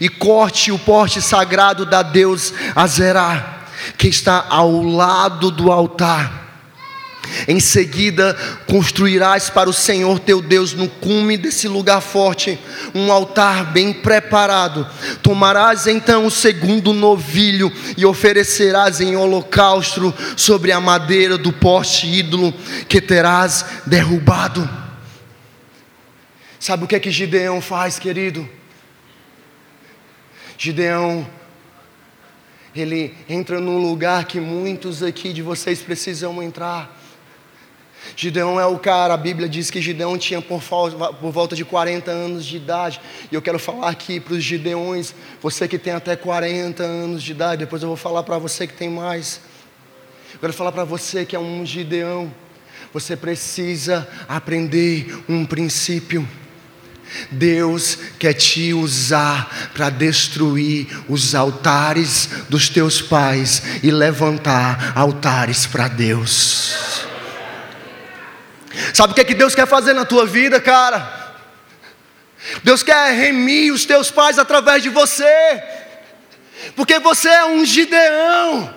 [0.00, 6.47] e corte o porte sagrado da Deus Azerá, que está ao lado do altar
[7.46, 8.36] em seguida,
[8.66, 12.58] construirás para o Senhor teu Deus no cume desse lugar forte
[12.94, 14.86] um altar bem preparado.
[15.22, 22.52] Tomarás então o segundo novilho e oferecerás em holocausto sobre a madeira do poste ídolo
[22.88, 24.68] que terás derrubado.
[26.58, 28.48] Sabe o que é que Gideão faz, querido?
[30.56, 31.26] Gideão
[32.74, 36.97] ele entra num lugar que muitos aqui de vocês precisam entrar.
[38.16, 42.10] Gideão é o cara, a Bíblia diz que Gideão tinha por, por volta de 40
[42.10, 43.00] anos de idade.
[43.30, 47.32] E eu quero falar aqui para os Gideões, você que tem até 40 anos de
[47.32, 49.40] idade, depois eu vou falar para você que tem mais.
[50.34, 52.32] Eu quero falar para você que é um Gideão.
[52.92, 56.26] Você precisa aprender um princípio.
[57.30, 65.88] Deus quer te usar para destruir os altares dos teus pais e levantar altares para
[65.88, 67.08] Deus.
[68.92, 71.28] Sabe o que, é que Deus quer fazer na tua vida, cara?
[72.62, 75.62] Deus quer remir os teus pais através de você,
[76.76, 78.74] porque você é um Gideão.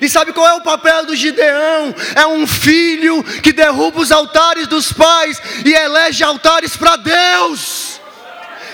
[0.00, 1.94] E sabe qual é o papel do Gideão?
[2.14, 7.99] É um filho que derruba os altares dos pais e elege altares para Deus.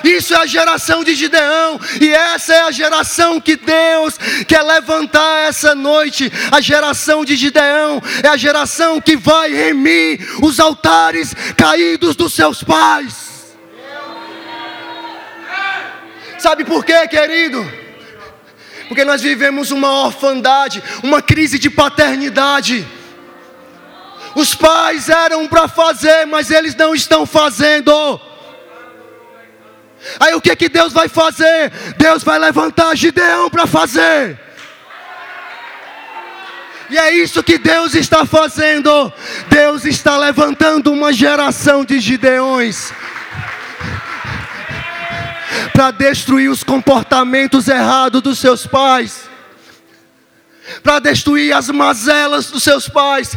[0.07, 4.17] Isso é a geração de Gideão, e essa é a geração que Deus
[4.47, 6.33] quer levantar essa noite.
[6.53, 12.63] A geração de Gideão é a geração que vai remir os altares caídos dos seus
[12.63, 13.57] pais.
[16.39, 17.69] Sabe por quê, querido?
[18.87, 22.87] Porque nós vivemos uma orfandade, uma crise de paternidade.
[24.37, 28.21] Os pais eram para fazer, mas eles não estão fazendo.
[30.21, 31.73] Aí o que que Deus vai fazer?
[31.97, 34.39] Deus vai levantar Gideão para fazer.
[36.89, 39.13] E é isso que Deus está fazendo.
[39.49, 42.93] Deus está levantando uma geração de Gideões
[45.73, 49.29] para destruir os comportamentos errados dos seus pais,
[50.83, 53.37] para destruir as mazelas dos seus pais,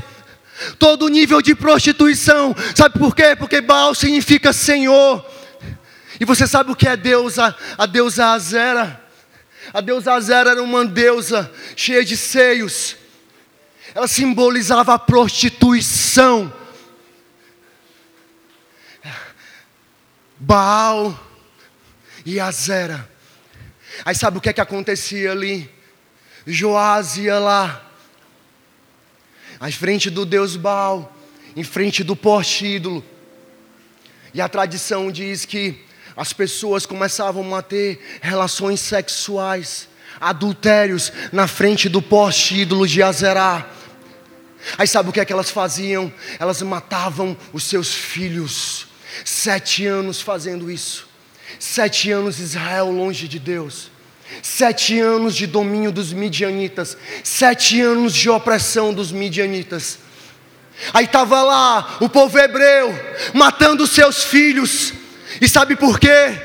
[0.77, 2.55] todo nível de prostituição.
[2.75, 3.35] Sabe por quê?
[3.37, 5.25] Porque Baal significa Senhor.
[6.19, 7.55] E você sabe o que é deusa?
[7.77, 9.01] A deusa Azera.
[9.73, 12.95] A deusa Azera era uma deusa cheia de seios.
[13.95, 16.53] Ela simbolizava a prostituição.
[20.37, 21.17] Baal
[22.25, 23.09] e Azera.
[24.05, 25.69] Aí sabe o que é que acontecia ali?
[26.45, 27.85] Joás ia lá,
[29.59, 31.15] à frente do deus Baal,
[31.55, 33.03] em frente do poste ídolo.
[34.33, 35.85] E a tradição diz que
[36.19, 39.87] as pessoas começavam a ter relações sexuais,
[40.19, 43.65] adultérios, na frente do poste ídolo de Azerá.
[44.77, 46.11] Aí sabe o que é que elas faziam?
[46.37, 48.87] Elas matavam os seus filhos.
[49.23, 51.07] Sete anos fazendo isso.
[51.57, 53.89] Sete anos Israel longe de Deus.
[54.43, 56.97] Sete anos de domínio dos midianitas.
[57.23, 59.99] Sete anos de opressão dos midianitas.
[60.93, 62.93] Aí estava lá o povo hebreu
[63.33, 64.98] matando seus filhos
[65.41, 66.37] e sabe por quê?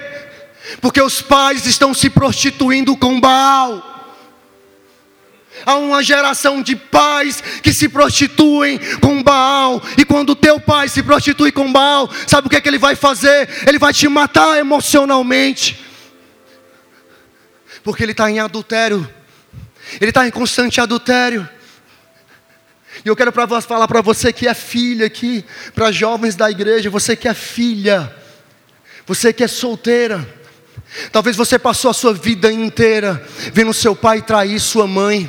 [0.80, 3.92] Porque os pais estão se prostituindo com Baal.
[5.64, 9.83] Há uma geração de pais que se prostituem com Baal.
[9.96, 12.94] E quando teu pai se prostitui com Baal, sabe o que, é que ele vai
[12.94, 13.48] fazer?
[13.66, 15.80] Ele vai te matar emocionalmente.
[17.83, 19.09] Porque ele está em adultério.
[20.00, 21.48] Ele está em constante adultério.
[23.04, 26.90] E eu quero pra, falar para você que é filha aqui, para jovens da igreja,
[26.90, 28.14] você que é filha.
[29.06, 30.26] Você que é solteira,
[31.12, 35.28] talvez você passou a sua vida inteira vendo seu pai trair sua mãe.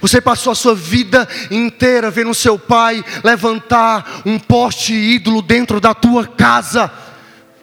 [0.00, 5.94] Você passou a sua vida inteira vendo seu pai levantar um poste ídolo dentro da
[5.94, 6.90] tua casa.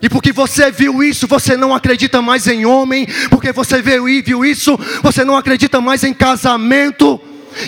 [0.01, 3.07] E porque você viu isso, você não acredita mais em homem.
[3.29, 7.19] Porque você viu e viu isso, você não acredita mais em casamento.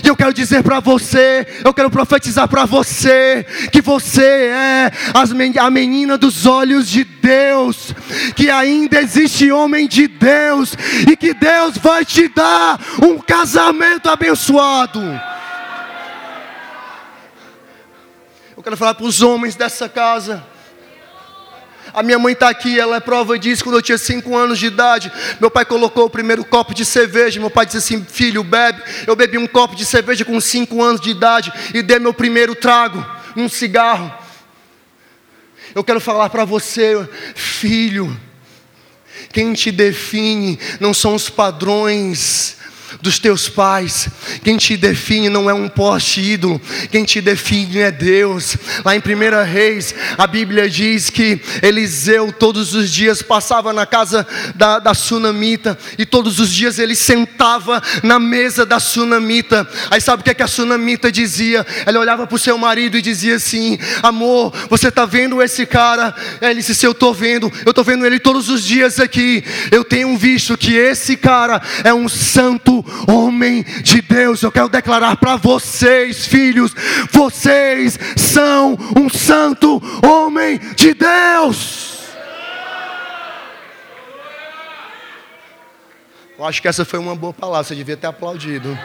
[0.04, 4.92] E eu quero dizer para você, eu quero profetizar para você, que você é
[5.60, 7.94] a menina dos olhos de Deus,
[8.36, 10.74] que ainda existe homem de Deus,
[11.10, 15.00] e que Deus vai te dar um casamento abençoado.
[18.56, 20.46] Eu quero falar para os homens dessa casa,
[21.94, 23.64] A minha mãe está aqui, ela é prova disso.
[23.64, 27.40] Quando eu tinha cinco anos de idade, meu pai colocou o primeiro copo de cerveja.
[27.40, 28.82] Meu pai disse assim: Filho, bebe.
[29.08, 32.56] Eu bebi um copo de cerveja com cinco anos de idade e dei meu primeiro
[32.56, 34.14] trago, um cigarro.
[35.74, 38.20] Eu quero falar para você, filho,
[39.32, 42.59] quem te define não são os padrões
[43.02, 44.10] dos teus pais.
[44.44, 46.62] Quem te define não é um poste ídolo,
[46.92, 48.58] quem te define é Deus.
[48.84, 54.26] Lá em 1 Reis, a Bíblia diz que Eliseu todos os dias passava na casa
[54.56, 59.68] da, da sunamita e todos os dias ele sentava na mesa da sunamita.
[59.90, 61.66] Aí sabe o que, é que a sunamita dizia?
[61.86, 66.16] Ela olhava para o seu marido e dizia assim: Amor, você está vendo esse cara?
[66.42, 69.44] Ele disse: Se eu estou vendo, eu estou vendo ele todos os dias aqui.
[69.72, 74.42] Eu tenho visto que esse cara é um santo homem de Deus.
[74.42, 76.74] Eu quero declarar para vocês, filhos,
[77.12, 81.90] vocês são um santo homem de Deus.
[86.40, 88.80] Eu acho que essa foi uma boa palavra, você devia ter aplaudido.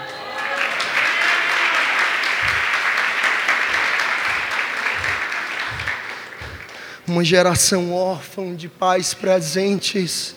[7.07, 10.35] Uma geração órfã de pais presentes,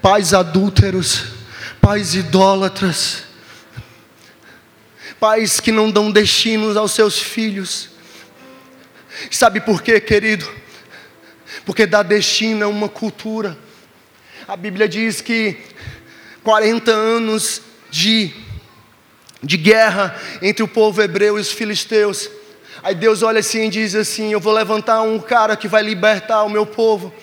[0.00, 1.37] pais adúlteros
[1.88, 3.22] pais idólatras,
[5.18, 7.88] pais que não dão destinos aos seus filhos.
[9.30, 10.46] Sabe por quê, querido?
[11.64, 13.56] Porque dar destino é uma cultura.
[14.46, 15.56] A Bíblia diz que
[16.44, 18.34] 40 anos de,
[19.42, 22.28] de guerra entre o povo hebreu e os filisteus.
[22.82, 26.42] Aí Deus olha assim e diz assim: Eu vou levantar um cara que vai libertar
[26.42, 27.14] o meu povo.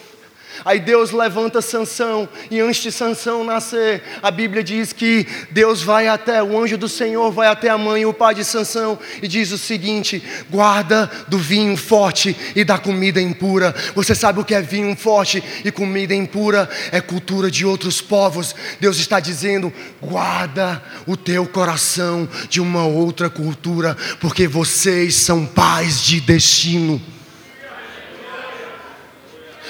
[0.64, 6.08] Aí Deus levanta Sansão, e antes de Sansão nascer, a Bíblia diz que Deus vai
[6.08, 9.28] até, o anjo do Senhor vai até a mãe e o pai de Sansão e
[9.28, 13.76] diz o seguinte: guarda do vinho forte e da comida impura.
[13.94, 16.70] Você sabe o que é vinho forte e comida impura?
[16.92, 18.56] É cultura de outros povos.
[18.80, 26.04] Deus está dizendo: guarda o teu coração de uma outra cultura, porque vocês são pais
[26.04, 27.15] de destino.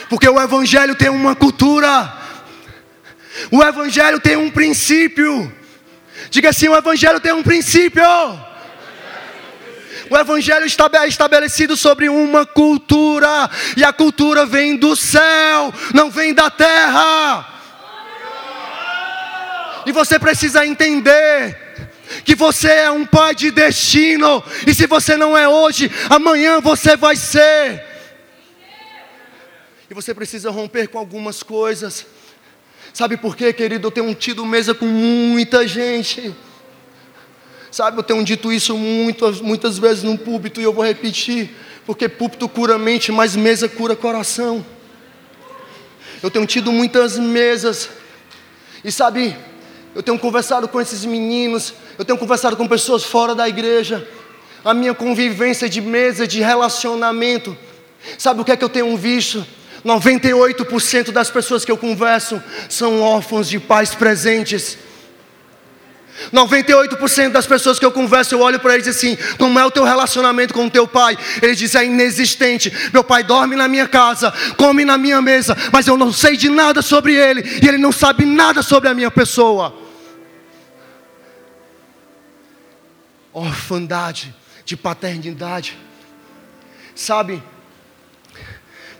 [0.10, 2.14] Porque o Evangelho tem uma cultura,
[3.52, 5.52] o Evangelho tem um princípio.
[6.30, 8.04] Diga assim: o Evangelho tem um princípio.
[10.10, 16.34] O Evangelho é estabelecido sobre uma cultura, e a cultura vem do céu, não vem
[16.34, 17.54] da terra.
[19.86, 21.58] E você precisa entender
[22.24, 26.96] que você é um pai de destino, e se você não é hoje, amanhã você
[26.96, 27.95] vai ser.
[29.90, 32.06] E você precisa romper com algumas coisas.
[32.94, 33.88] Sabe por quê, querido?
[33.88, 36.34] Eu tenho tido mesa com muita gente.
[37.72, 41.54] Sabe, eu tenho dito isso muitas, muitas vezes no púlpito e eu vou repetir,
[41.86, 44.66] porque púlpito cura mente, mas mesa cura coração.
[46.24, 47.90] Eu tenho tido muitas mesas,
[48.82, 49.36] e sabe,
[49.94, 54.08] eu tenho conversado com esses meninos, eu tenho conversado com pessoas fora da igreja,
[54.64, 57.58] a minha convivência de mesa, de relacionamento,
[58.18, 59.46] sabe o que é que eu tenho visto?
[59.86, 64.80] 98% das pessoas que eu converso são órfãos de pais presentes.
[66.34, 69.84] 98% das pessoas que eu converso, eu olho para eles assim: como é o teu
[69.84, 71.16] relacionamento com o teu pai?
[71.42, 72.74] Eles dizem: é inexistente.
[72.92, 76.50] Meu pai dorme na minha casa, come na minha mesa, mas eu não sei de
[76.50, 79.76] nada sobre ele e ele não sabe nada sobre a minha pessoa.
[83.32, 84.34] Orfandade
[84.64, 85.78] de paternidade,
[86.96, 87.44] sabe?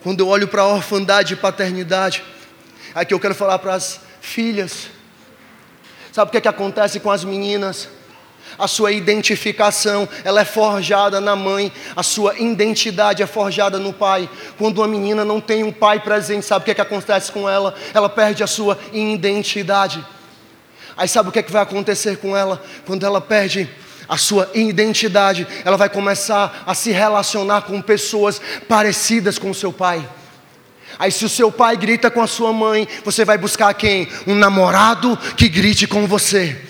[0.06, 2.24] Quando eu olho para a orfandade e paternidade,
[2.94, 4.86] aqui eu quero falar para as filhas.
[6.12, 7.90] Sabe o que, é que acontece com as meninas?
[8.56, 14.30] A sua identificação, ela é forjada na mãe, a sua identidade é forjada no pai.
[14.60, 17.50] Quando uma menina não tem um pai presente, sabe o que, é que acontece com
[17.50, 17.74] ela?
[17.92, 20.06] Ela perde a sua identidade.
[20.96, 22.64] Aí sabe o que, é que vai acontecer com ela?
[22.86, 23.68] Quando ela perde
[24.08, 29.74] a sua identidade, ela vai começar a se relacionar com pessoas parecidas com o seu
[29.74, 30.08] pai.
[30.98, 34.08] Aí, se o seu pai grita com a sua mãe, você vai buscar quem?
[34.26, 36.62] Um namorado que grite com você.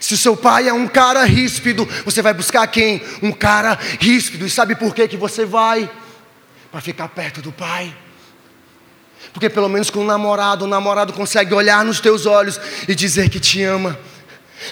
[0.00, 3.02] Se o seu pai é um cara ríspido, você vai buscar quem?
[3.22, 4.46] Um cara ríspido.
[4.46, 5.88] E sabe por que, que você vai?
[6.70, 7.96] Para ficar perto do pai.
[9.32, 13.30] Porque pelo menos com o namorado, o namorado consegue olhar nos teus olhos e dizer
[13.30, 13.98] que te ama.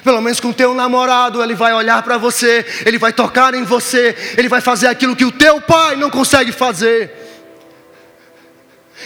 [0.03, 3.65] Pelo menos com o teu namorado, ele vai olhar para você, ele vai tocar em
[3.65, 7.13] você, ele vai fazer aquilo que o teu pai não consegue fazer.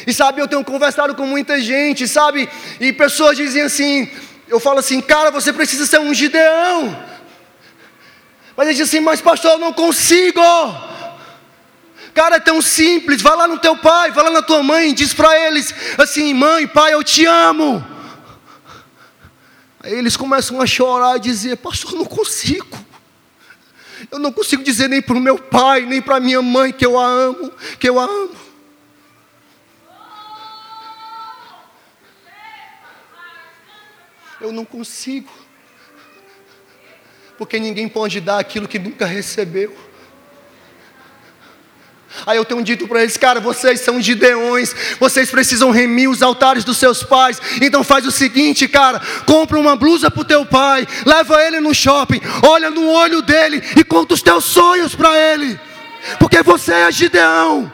[0.06, 2.48] E sabe, eu tenho conversado com muita gente, sabe?
[2.80, 4.08] E pessoas dizem assim,
[4.46, 6.96] eu falo assim, cara, você precisa ser um gideão.
[8.56, 10.40] Mas ele diz assim, mas pastor, eu não consigo.
[12.14, 13.22] Cara, é tão simples.
[13.22, 16.66] Vai lá no teu pai, vai lá na tua mãe, diz para eles assim: mãe,
[16.66, 17.97] pai, eu te amo.
[19.80, 22.78] Aí eles começam a chorar e dizer: Pastor, eu não consigo.
[24.10, 26.98] Eu não consigo dizer nem para o meu pai, nem para minha mãe que eu
[26.98, 28.36] a amo, que eu a amo.
[34.40, 35.30] Eu não consigo.
[37.36, 39.88] Porque ninguém pode dar aquilo que nunca recebeu.
[42.26, 46.64] Aí eu tenho dito para eles, cara, vocês são gideões, vocês precisam remir os altares
[46.64, 47.40] dos seus pais.
[47.61, 51.74] Então faz o seguinte, cara, compra uma blusa para o teu pai, leva ele no
[51.74, 55.61] shopping, olha no olho dele e conta os teus sonhos para ele.
[56.18, 57.70] Porque você é gideão.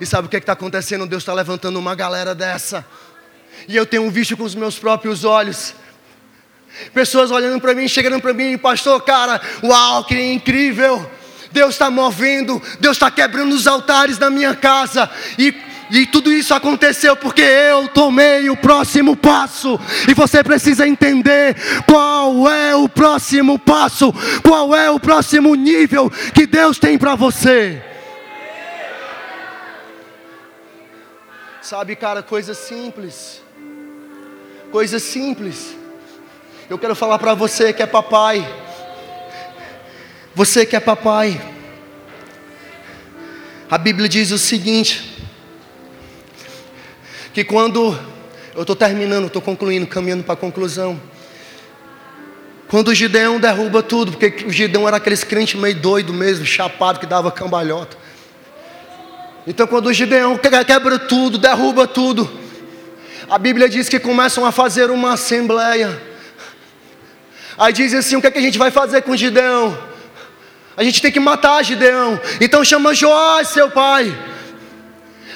[0.00, 1.06] E sabe o que é está acontecendo?
[1.06, 2.84] Deus está levantando uma galera dessa.
[3.66, 5.74] E eu tenho visto com os meus próprios olhos.
[6.92, 11.08] Pessoas olhando para mim, chegando para mim, pastor, cara, uau, que incrível.
[11.54, 15.08] Deus está movendo, Deus está quebrando os altares da minha casa.
[15.38, 15.54] E,
[15.88, 19.78] e tudo isso aconteceu porque eu tomei o próximo passo.
[20.08, 21.54] E você precisa entender
[21.86, 27.80] qual é o próximo passo, qual é o próximo nível que Deus tem para você.
[31.62, 33.40] Sabe, cara, coisa simples.
[34.72, 35.76] Coisa simples.
[36.68, 38.63] Eu quero falar para você que é papai.
[40.34, 41.40] Você que é papai.
[43.70, 45.16] A Bíblia diz o seguinte:
[47.32, 47.96] que quando
[48.52, 51.00] eu estou terminando, estou concluindo, caminhando para a conclusão.
[52.66, 56.98] Quando o Gideão derruba tudo, porque o Gideão era aqueles crente meio doido mesmo, chapado
[56.98, 57.96] que dava cambalhota.
[59.46, 62.28] Então quando o Gideão quebra tudo, derruba tudo,
[63.30, 66.02] a Bíblia diz que começam a fazer uma assembleia.
[67.56, 69.93] Aí diz assim: o que, é que a gente vai fazer com Gideão?
[70.76, 72.20] A gente tem que matar Gideão.
[72.40, 74.16] Então chama Joás, seu pai.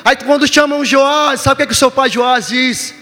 [0.04, 2.94] Aí quando chamam Joás, sabe o que, é que o seu pai Joás diz?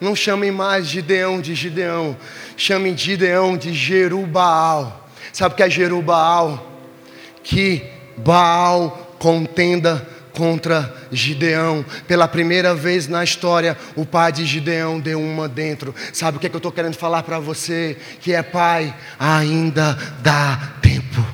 [0.00, 2.16] Não chamem mais Gideão de Gideão,
[2.56, 5.08] chamem Gideão de Jerubaal.
[5.32, 6.72] Sabe o que é Jerubaal?
[7.42, 7.84] Que
[8.16, 11.84] Baal contenda contra Gideão.
[12.06, 15.94] Pela primeira vez na história, o pai de Gideão deu uma dentro.
[16.12, 17.96] Sabe o que, é que eu estou querendo falar para você?
[18.20, 21.24] Que é pai, ainda dá tempo.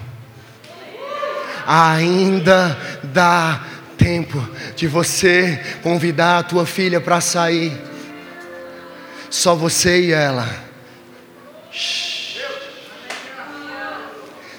[1.67, 3.65] Ainda dá
[3.97, 4.47] tempo
[4.77, 7.77] de você convidar a tua filha para sair.
[9.29, 10.49] Só você e ela.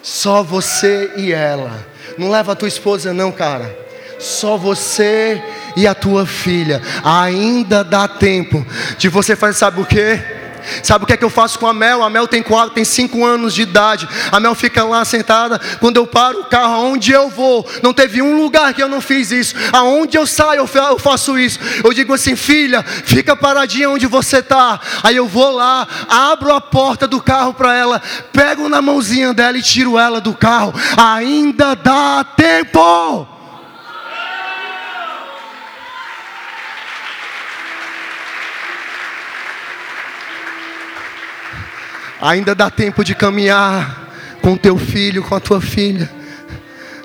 [0.01, 1.85] Só você e ela.
[2.17, 3.90] Não leva a tua esposa, não, cara.
[4.22, 5.43] Só você
[5.76, 6.82] e a tua filha.
[7.03, 8.65] Ainda dá tempo
[8.97, 10.41] de você fazer, sabe o que?
[10.84, 12.03] Sabe o que é que eu faço com a Mel?
[12.03, 14.07] A Mel tem quatro, tem cinco anos de idade.
[14.32, 15.59] A Mel fica lá sentada.
[15.80, 17.67] Quando eu paro o carro, aonde eu vou?
[17.82, 19.55] Não teve um lugar que eu não fiz isso.
[19.72, 21.59] Aonde eu saio, eu faço isso.
[21.84, 24.80] Eu digo assim, filha, fica paradinha onde você está.
[25.03, 28.01] Aí eu vou lá, abro a porta do carro para ela,
[28.32, 30.74] pego na mãozinha dela e tiro ela do carro.
[30.95, 33.40] Ainda dá tempo.
[42.22, 46.07] Ainda dá tempo de caminhar com teu filho, com a tua filha,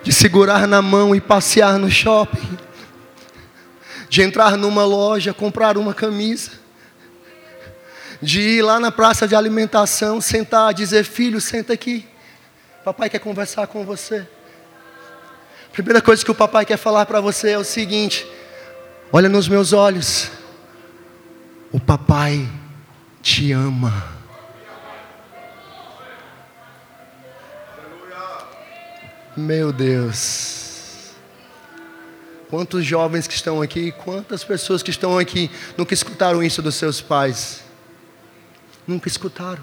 [0.02, 2.58] de segurar na mão e passear no shopping,
[4.10, 6.50] de entrar numa loja, comprar uma camisa,
[8.20, 12.06] de ir lá na praça de alimentação, sentar, dizer: Filho, senta aqui,
[12.84, 14.28] papai quer conversar com você.
[15.68, 18.26] A primeira coisa que o papai quer falar para você é o seguinte:
[19.10, 20.30] olha nos meus olhos,
[21.72, 22.46] o papai
[23.22, 24.15] te ama.
[29.36, 31.10] Meu Deus.
[32.48, 37.02] Quantos jovens que estão aqui, quantas pessoas que estão aqui nunca escutaram isso dos seus
[37.02, 37.62] pais?
[38.86, 39.62] Nunca escutaram.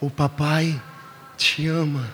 [0.00, 0.80] O papai
[1.36, 2.10] te ama.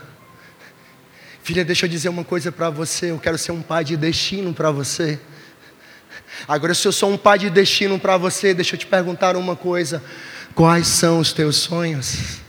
[1.42, 3.12] Filha, deixa eu dizer uma coisa para você.
[3.12, 5.18] Eu quero ser um pai de destino para você.
[6.46, 9.56] Agora, se eu sou um pai de destino para você, deixa eu te perguntar uma
[9.56, 10.02] coisa:
[10.54, 12.44] quais são os teus sonhos?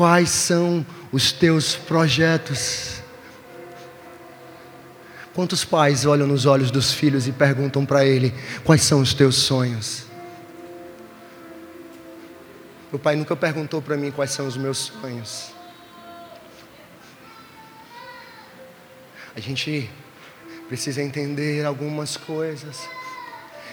[0.00, 3.02] Quais são os teus projetos?
[5.34, 8.32] Quantos pais olham nos olhos dos filhos e perguntam para ele:
[8.64, 10.04] quais são os teus sonhos?
[12.90, 15.52] Meu pai nunca perguntou para mim quais são os meus sonhos.
[19.36, 19.90] A gente
[20.66, 22.88] precisa entender algumas coisas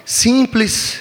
[0.04, 1.00] simples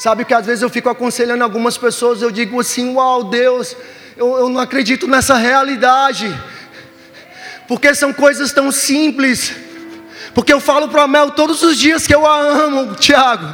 [0.00, 3.76] Sabe que às vezes eu fico aconselhando algumas pessoas, eu digo assim: Uau, Deus,
[4.20, 6.28] eu, eu não acredito nessa realidade.
[7.66, 9.54] Porque são coisas tão simples.
[10.34, 13.46] Porque eu falo para a Mel todos os dias que eu a amo, Tiago.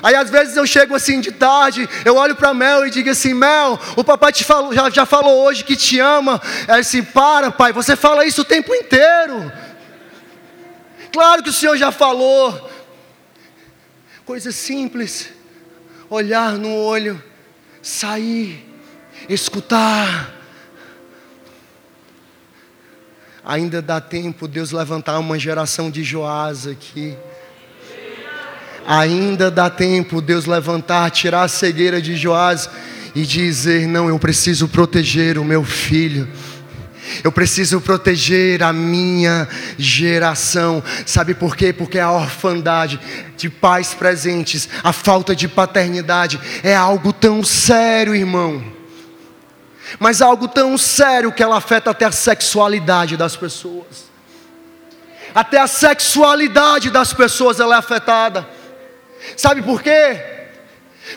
[0.00, 3.34] Aí às vezes eu chego assim de tarde, eu olho para Mel e digo assim:
[3.34, 6.40] Mel, o papai te falou, já, já falou hoje que te ama.
[6.68, 9.52] É assim: para, pai, você fala isso o tempo inteiro.
[11.12, 12.70] Claro que o Senhor já falou.
[14.24, 15.30] Coisa simples.
[16.08, 17.22] Olhar no olho,
[17.82, 18.66] sair,
[19.28, 20.36] escutar.
[23.44, 27.16] Ainda dá tempo Deus levantar uma geração de Joás aqui.
[28.86, 32.68] Ainda dá tempo Deus levantar, tirar a cegueira de Joás
[33.14, 36.28] e dizer: Não, eu preciso proteger o meu filho.
[37.22, 40.82] Eu preciso proteger a minha geração.
[41.04, 41.72] Sabe por quê?
[41.72, 43.00] Porque a orfandade
[43.36, 48.62] de pais presentes, a falta de paternidade é algo tão sério, irmão.
[49.98, 54.10] Mas algo tão sério que ela afeta até a sexualidade das pessoas.
[55.34, 58.48] Até a sexualidade das pessoas ela é afetada.
[59.36, 60.20] Sabe por quê?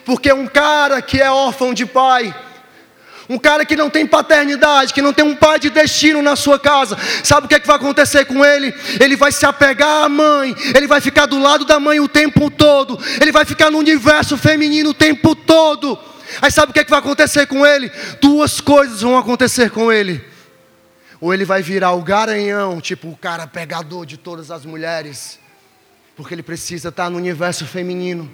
[0.05, 2.33] Porque um cara que é órfão de pai,
[3.29, 6.59] um cara que não tem paternidade, que não tem um pai de destino na sua
[6.59, 8.73] casa, sabe o que, é que vai acontecer com ele?
[8.99, 12.49] Ele vai se apegar à mãe, ele vai ficar do lado da mãe o tempo
[12.49, 15.97] todo, ele vai ficar no universo feminino o tempo todo.
[16.41, 17.91] Aí sabe o que, é que vai acontecer com ele?
[18.19, 20.23] Duas coisas vão acontecer com ele.
[21.21, 25.39] Ou ele vai virar o garanhão, tipo o cara pegador de todas as mulheres
[26.15, 28.29] porque ele precisa estar no universo feminino.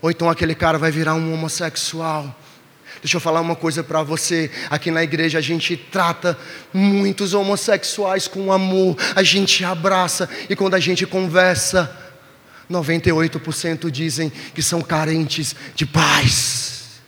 [0.00, 2.34] Ou então aquele cara vai virar um homossexual.
[3.06, 4.50] Deixa eu falar uma coisa para você.
[4.68, 6.36] Aqui na igreja a gente trata
[6.74, 11.88] muitos homossexuais com amor, a gente abraça e quando a gente conversa,
[12.68, 16.98] 98% dizem que são carentes de paz.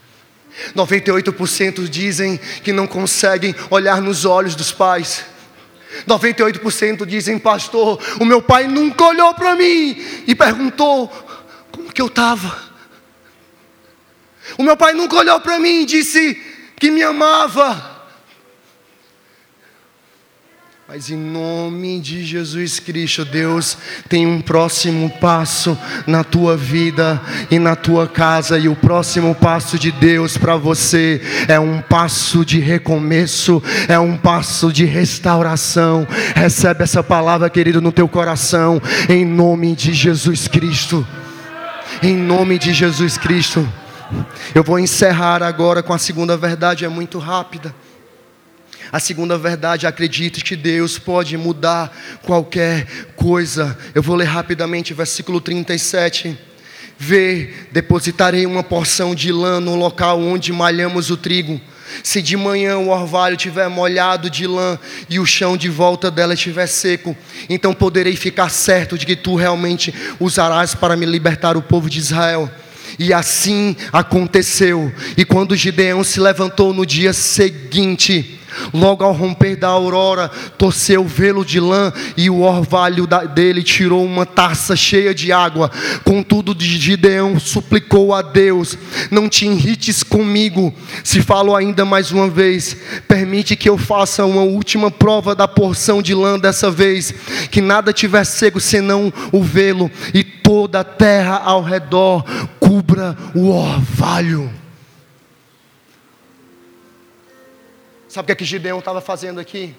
[0.77, 5.25] 98% dizem que não conseguem olhar nos olhos dos pais.
[6.07, 11.09] 98% dizem, pastor, o meu pai nunca olhou para mim e perguntou
[11.73, 12.68] como que eu estava.
[14.57, 16.41] O meu pai nunca olhou para mim e disse
[16.77, 17.99] que me amava.
[20.91, 23.77] Mas em nome de Jesus Cristo, Deus
[24.09, 25.77] tem um próximo passo
[26.07, 27.21] na tua vida
[27.51, 32.43] e na tua casa, e o próximo passo de Deus para você é um passo
[32.43, 36.09] de recomeço, é um passo de restauração.
[36.35, 38.81] Recebe essa palavra, querido, no teu coração,
[39.11, 41.07] em nome de Jesus Cristo.
[42.03, 43.69] Em nome de Jesus Cristo.
[44.55, 47.75] Eu vou encerrar agora com a segunda verdade, é muito rápida.
[48.91, 52.87] A segunda verdade, acredite que Deus pode mudar qualquer
[53.17, 53.77] coisa.
[53.95, 56.39] Eu vou ler rapidamente versículo 37.
[56.99, 61.61] Vê, depositarei uma porção de lã no local onde malhamos o trigo.
[62.03, 64.79] Se de manhã o orvalho estiver molhado de lã
[65.09, 67.17] e o chão de volta dela estiver seco,
[67.49, 71.99] então poderei ficar certo de que tu realmente usarás para me libertar o povo de
[71.99, 72.51] Israel.
[72.99, 74.93] E assim aconteceu.
[75.17, 78.39] E quando Gideão se levantou no dia seguinte,
[78.73, 84.05] Logo ao romper da aurora, torceu o velo de lã e o orvalho dele tirou
[84.05, 85.71] uma taça cheia de água.
[86.05, 88.77] Contudo, Gideão suplicou a Deus:
[89.11, 90.75] Não te irrites comigo.
[91.05, 92.77] Se falo ainda mais uma vez,
[93.07, 97.15] permite que eu faça uma última prova da porção de lã dessa vez,
[97.51, 102.25] que nada tiver cego senão o velo e toda a terra ao redor
[102.79, 104.53] cubra o orvalho.
[108.09, 109.75] Sabe o que, é que Gideão estava fazendo aqui?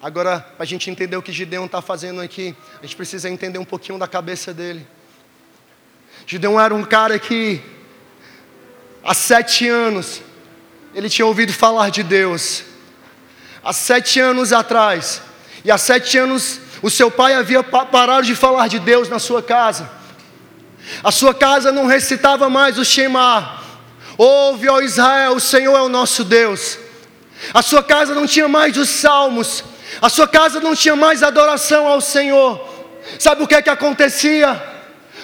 [0.00, 3.58] Agora, para a gente entender o que Gideão está fazendo aqui, a gente precisa entender
[3.58, 4.86] um pouquinho da cabeça dele.
[6.26, 7.60] Gideão era um cara que,
[9.02, 10.22] há sete anos,
[10.94, 12.62] ele tinha ouvido falar de Deus.
[13.64, 15.20] Há sete anos atrás,
[15.64, 19.42] e há sete anos, o seu pai havia parado de falar de Deus na sua
[19.42, 19.96] casa.
[21.02, 23.64] A sua casa não recitava mais o Shema,
[24.18, 26.78] Ouve, ó Israel, o Senhor é o nosso Deus.
[27.52, 29.62] A sua casa não tinha mais os salmos,
[30.00, 32.74] a sua casa não tinha mais adoração ao Senhor.
[33.18, 34.60] Sabe o que é que acontecia?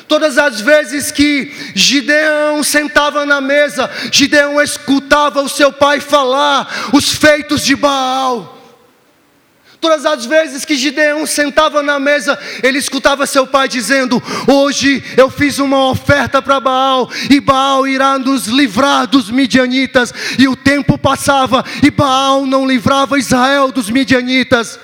[0.06, 7.14] Todas as vezes que Gideão sentava na mesa, Gideão escutava o seu pai falar os
[7.14, 8.61] feitos de Baal.
[9.82, 15.28] Todas as vezes que Gideão sentava na mesa, ele escutava seu pai dizendo: Hoje eu
[15.28, 20.14] fiz uma oferta para Baal, e Baal irá nos livrar dos midianitas.
[20.38, 24.78] E o tempo passava, e Baal não livrava Israel dos midianitas.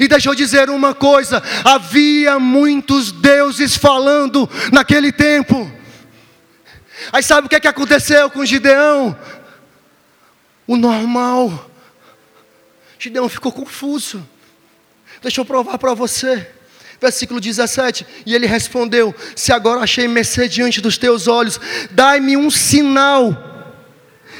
[0.00, 5.70] E deixa eu dizer uma coisa: havia muitos deuses falando naquele tempo.
[7.12, 9.16] Aí sabe o que, é que aconteceu com Gideão?
[10.66, 11.75] O normal.
[12.98, 14.26] Gideão ficou confuso.
[15.22, 16.46] Deixa eu provar para você.
[17.00, 22.50] Versículo 17: E ele respondeu: Se agora achei mercê diante dos teus olhos, dai-me um
[22.50, 23.54] sinal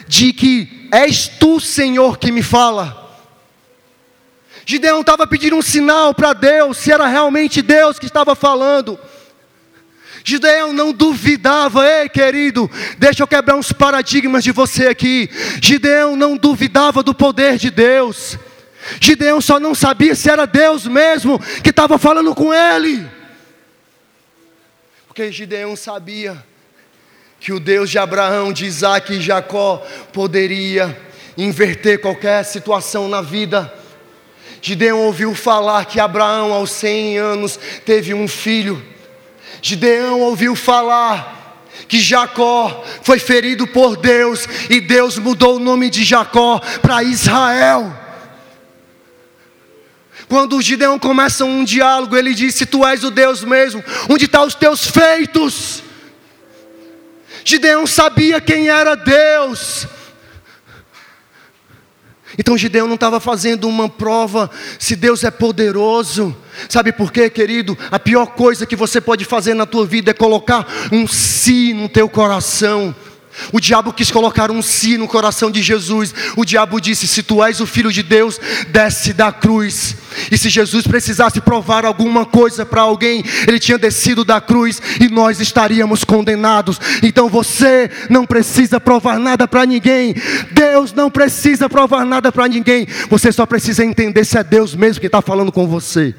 [0.09, 3.04] de que és tu, Senhor, que me fala.
[4.64, 8.98] Gideão estava pedindo um sinal para Deus, se era realmente Deus que estava falando.
[10.29, 12.68] Gideão não duvidava, ei querido,
[12.99, 15.31] deixa eu quebrar uns paradigmas de você aqui.
[15.62, 18.37] Gideão não duvidava do poder de Deus.
[19.01, 23.09] Gideão só não sabia se era Deus mesmo que estava falando com ele.
[25.07, 26.45] Porque Gideão sabia
[27.39, 31.01] que o Deus de Abraão, de Isaac e Jacó poderia
[31.39, 33.72] inverter qualquer situação na vida.
[34.61, 38.95] Gideão ouviu falar que Abraão, aos 100 anos, teve um filho.
[39.66, 46.04] Gideão ouviu falar que Jacó foi ferido por Deus e Deus mudou o nome de
[46.04, 47.92] Jacó para Israel.
[50.28, 54.46] Quando Gideão começa um diálogo, ele diz: Se tu és o Deus mesmo, onde estão
[54.46, 55.82] os teus feitos?
[57.44, 59.88] Gideão sabia quem era Deus,
[62.39, 66.37] então Gideão não estava fazendo uma prova se Deus é poderoso.
[66.68, 67.76] Sabe por quê, querido?
[67.91, 71.89] A pior coisa que você pode fazer na tua vida é colocar um si no
[71.89, 72.95] teu coração.
[73.53, 76.14] O diabo quis colocar um si no coração de Jesus.
[76.37, 79.97] O diabo disse: Se tu és o filho de Deus, desce da cruz.
[80.30, 85.09] E se Jesus precisasse provar alguma coisa para alguém, ele tinha descido da cruz e
[85.09, 86.80] nós estaríamos condenados.
[87.03, 90.14] Então você não precisa provar nada para ninguém.
[90.53, 92.87] Deus não precisa provar nada para ninguém.
[93.11, 96.14] Você só precisa entender se é Deus mesmo que está falando com você.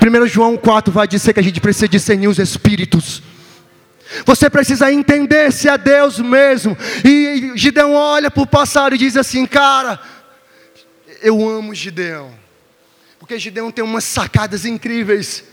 [0.00, 3.22] 1 João 4 vai dizer que a gente precisa discernir os espíritos.
[4.24, 6.76] Você precisa entender se é Deus mesmo.
[7.04, 10.00] E Gideão olha para o passado e diz assim: Cara,
[11.22, 12.32] eu amo Gideão.
[13.18, 15.44] Porque Gideão tem umas sacadas incríveis.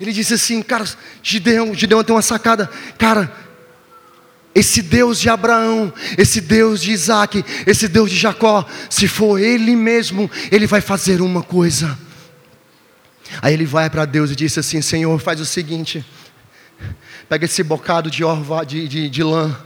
[0.00, 0.84] Ele disse assim: Cara,
[1.22, 2.68] Gideão, Gideão tem uma sacada.
[2.98, 3.32] Cara,
[4.54, 9.76] esse Deus de Abraão, esse Deus de Isaac, esse Deus de Jacó, se for Ele
[9.76, 11.96] mesmo, Ele vai fazer uma coisa.
[13.40, 16.04] Aí ele vai para Deus e disse assim: Senhor, faz o seguinte
[17.30, 19.56] Pega esse bocado de, orva, de, de, de lã.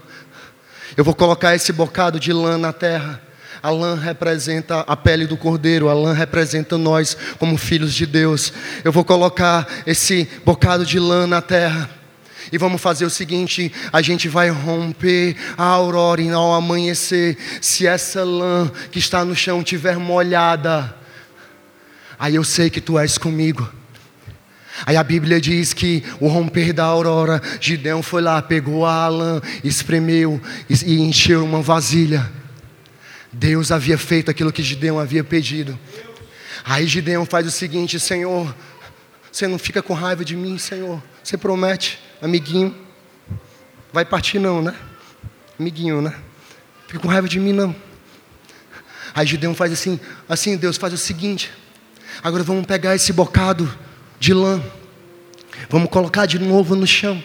[0.99, 3.23] Eu vou colocar esse bocado de lã na terra.
[3.63, 8.53] A lã representa a pele do cordeiro, a lã representa nós como filhos de Deus.
[8.85, 11.89] Eu vou colocar esse bocado de lã na terra.
[12.53, 17.39] E vamos fazer o seguinte: a gente vai romper a aurora e ao amanhecer.
[17.63, 20.95] Se essa lã que está no chão tiver molhada,
[22.19, 23.67] aí eu sei que tu és comigo.
[24.85, 29.41] Aí a Bíblia diz que o romper da aurora, Gideão foi lá, pegou a lã,
[29.63, 32.31] espremeu e encheu uma vasilha.
[33.33, 35.79] Deus havia feito aquilo que Gideão havia pedido.
[36.65, 38.55] Aí Gideão faz o seguinte: Senhor,
[39.31, 41.03] você não fica com raiva de mim, Senhor.
[41.23, 42.75] Você promete, amiguinho.
[43.93, 44.75] Vai partir não, né?
[45.59, 46.15] Amiguinho, né?
[46.87, 47.75] Fica com raiva de mim não.
[49.15, 51.51] Aí Gideão faz assim, assim Deus faz o seguinte.
[52.23, 53.73] Agora vamos pegar esse bocado
[54.25, 54.63] de lã.
[55.69, 57.23] Vamos colocar de novo no chão.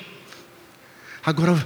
[1.24, 1.66] Agora,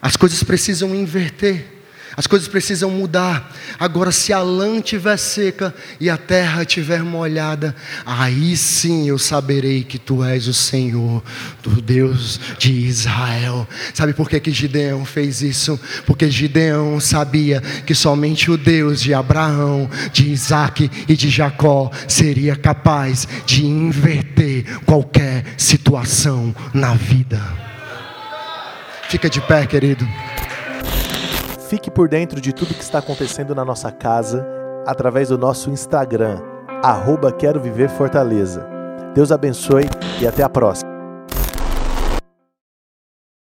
[0.00, 1.79] as coisas precisam inverter.
[2.16, 3.54] As coisas precisam mudar.
[3.78, 9.84] Agora, se a lã estiver seca e a terra estiver molhada, aí sim eu saberei
[9.84, 11.22] que tu és o Senhor,
[11.62, 13.66] do Deus de Israel.
[13.94, 15.78] Sabe por que, que Gideão fez isso?
[16.04, 22.56] Porque Gideão sabia que somente o Deus de Abraão, de Isaac e de Jacó seria
[22.56, 27.40] capaz de inverter qualquer situação na vida.
[29.08, 30.06] Fica de pé, querido.
[31.70, 34.44] Fique por dentro de tudo que está acontecendo na nossa casa
[34.84, 36.42] através do nosso Instagram,
[36.82, 38.66] arroba Quero Viver Fortaleza.
[39.14, 39.84] Deus abençoe
[40.20, 40.99] e até a próxima.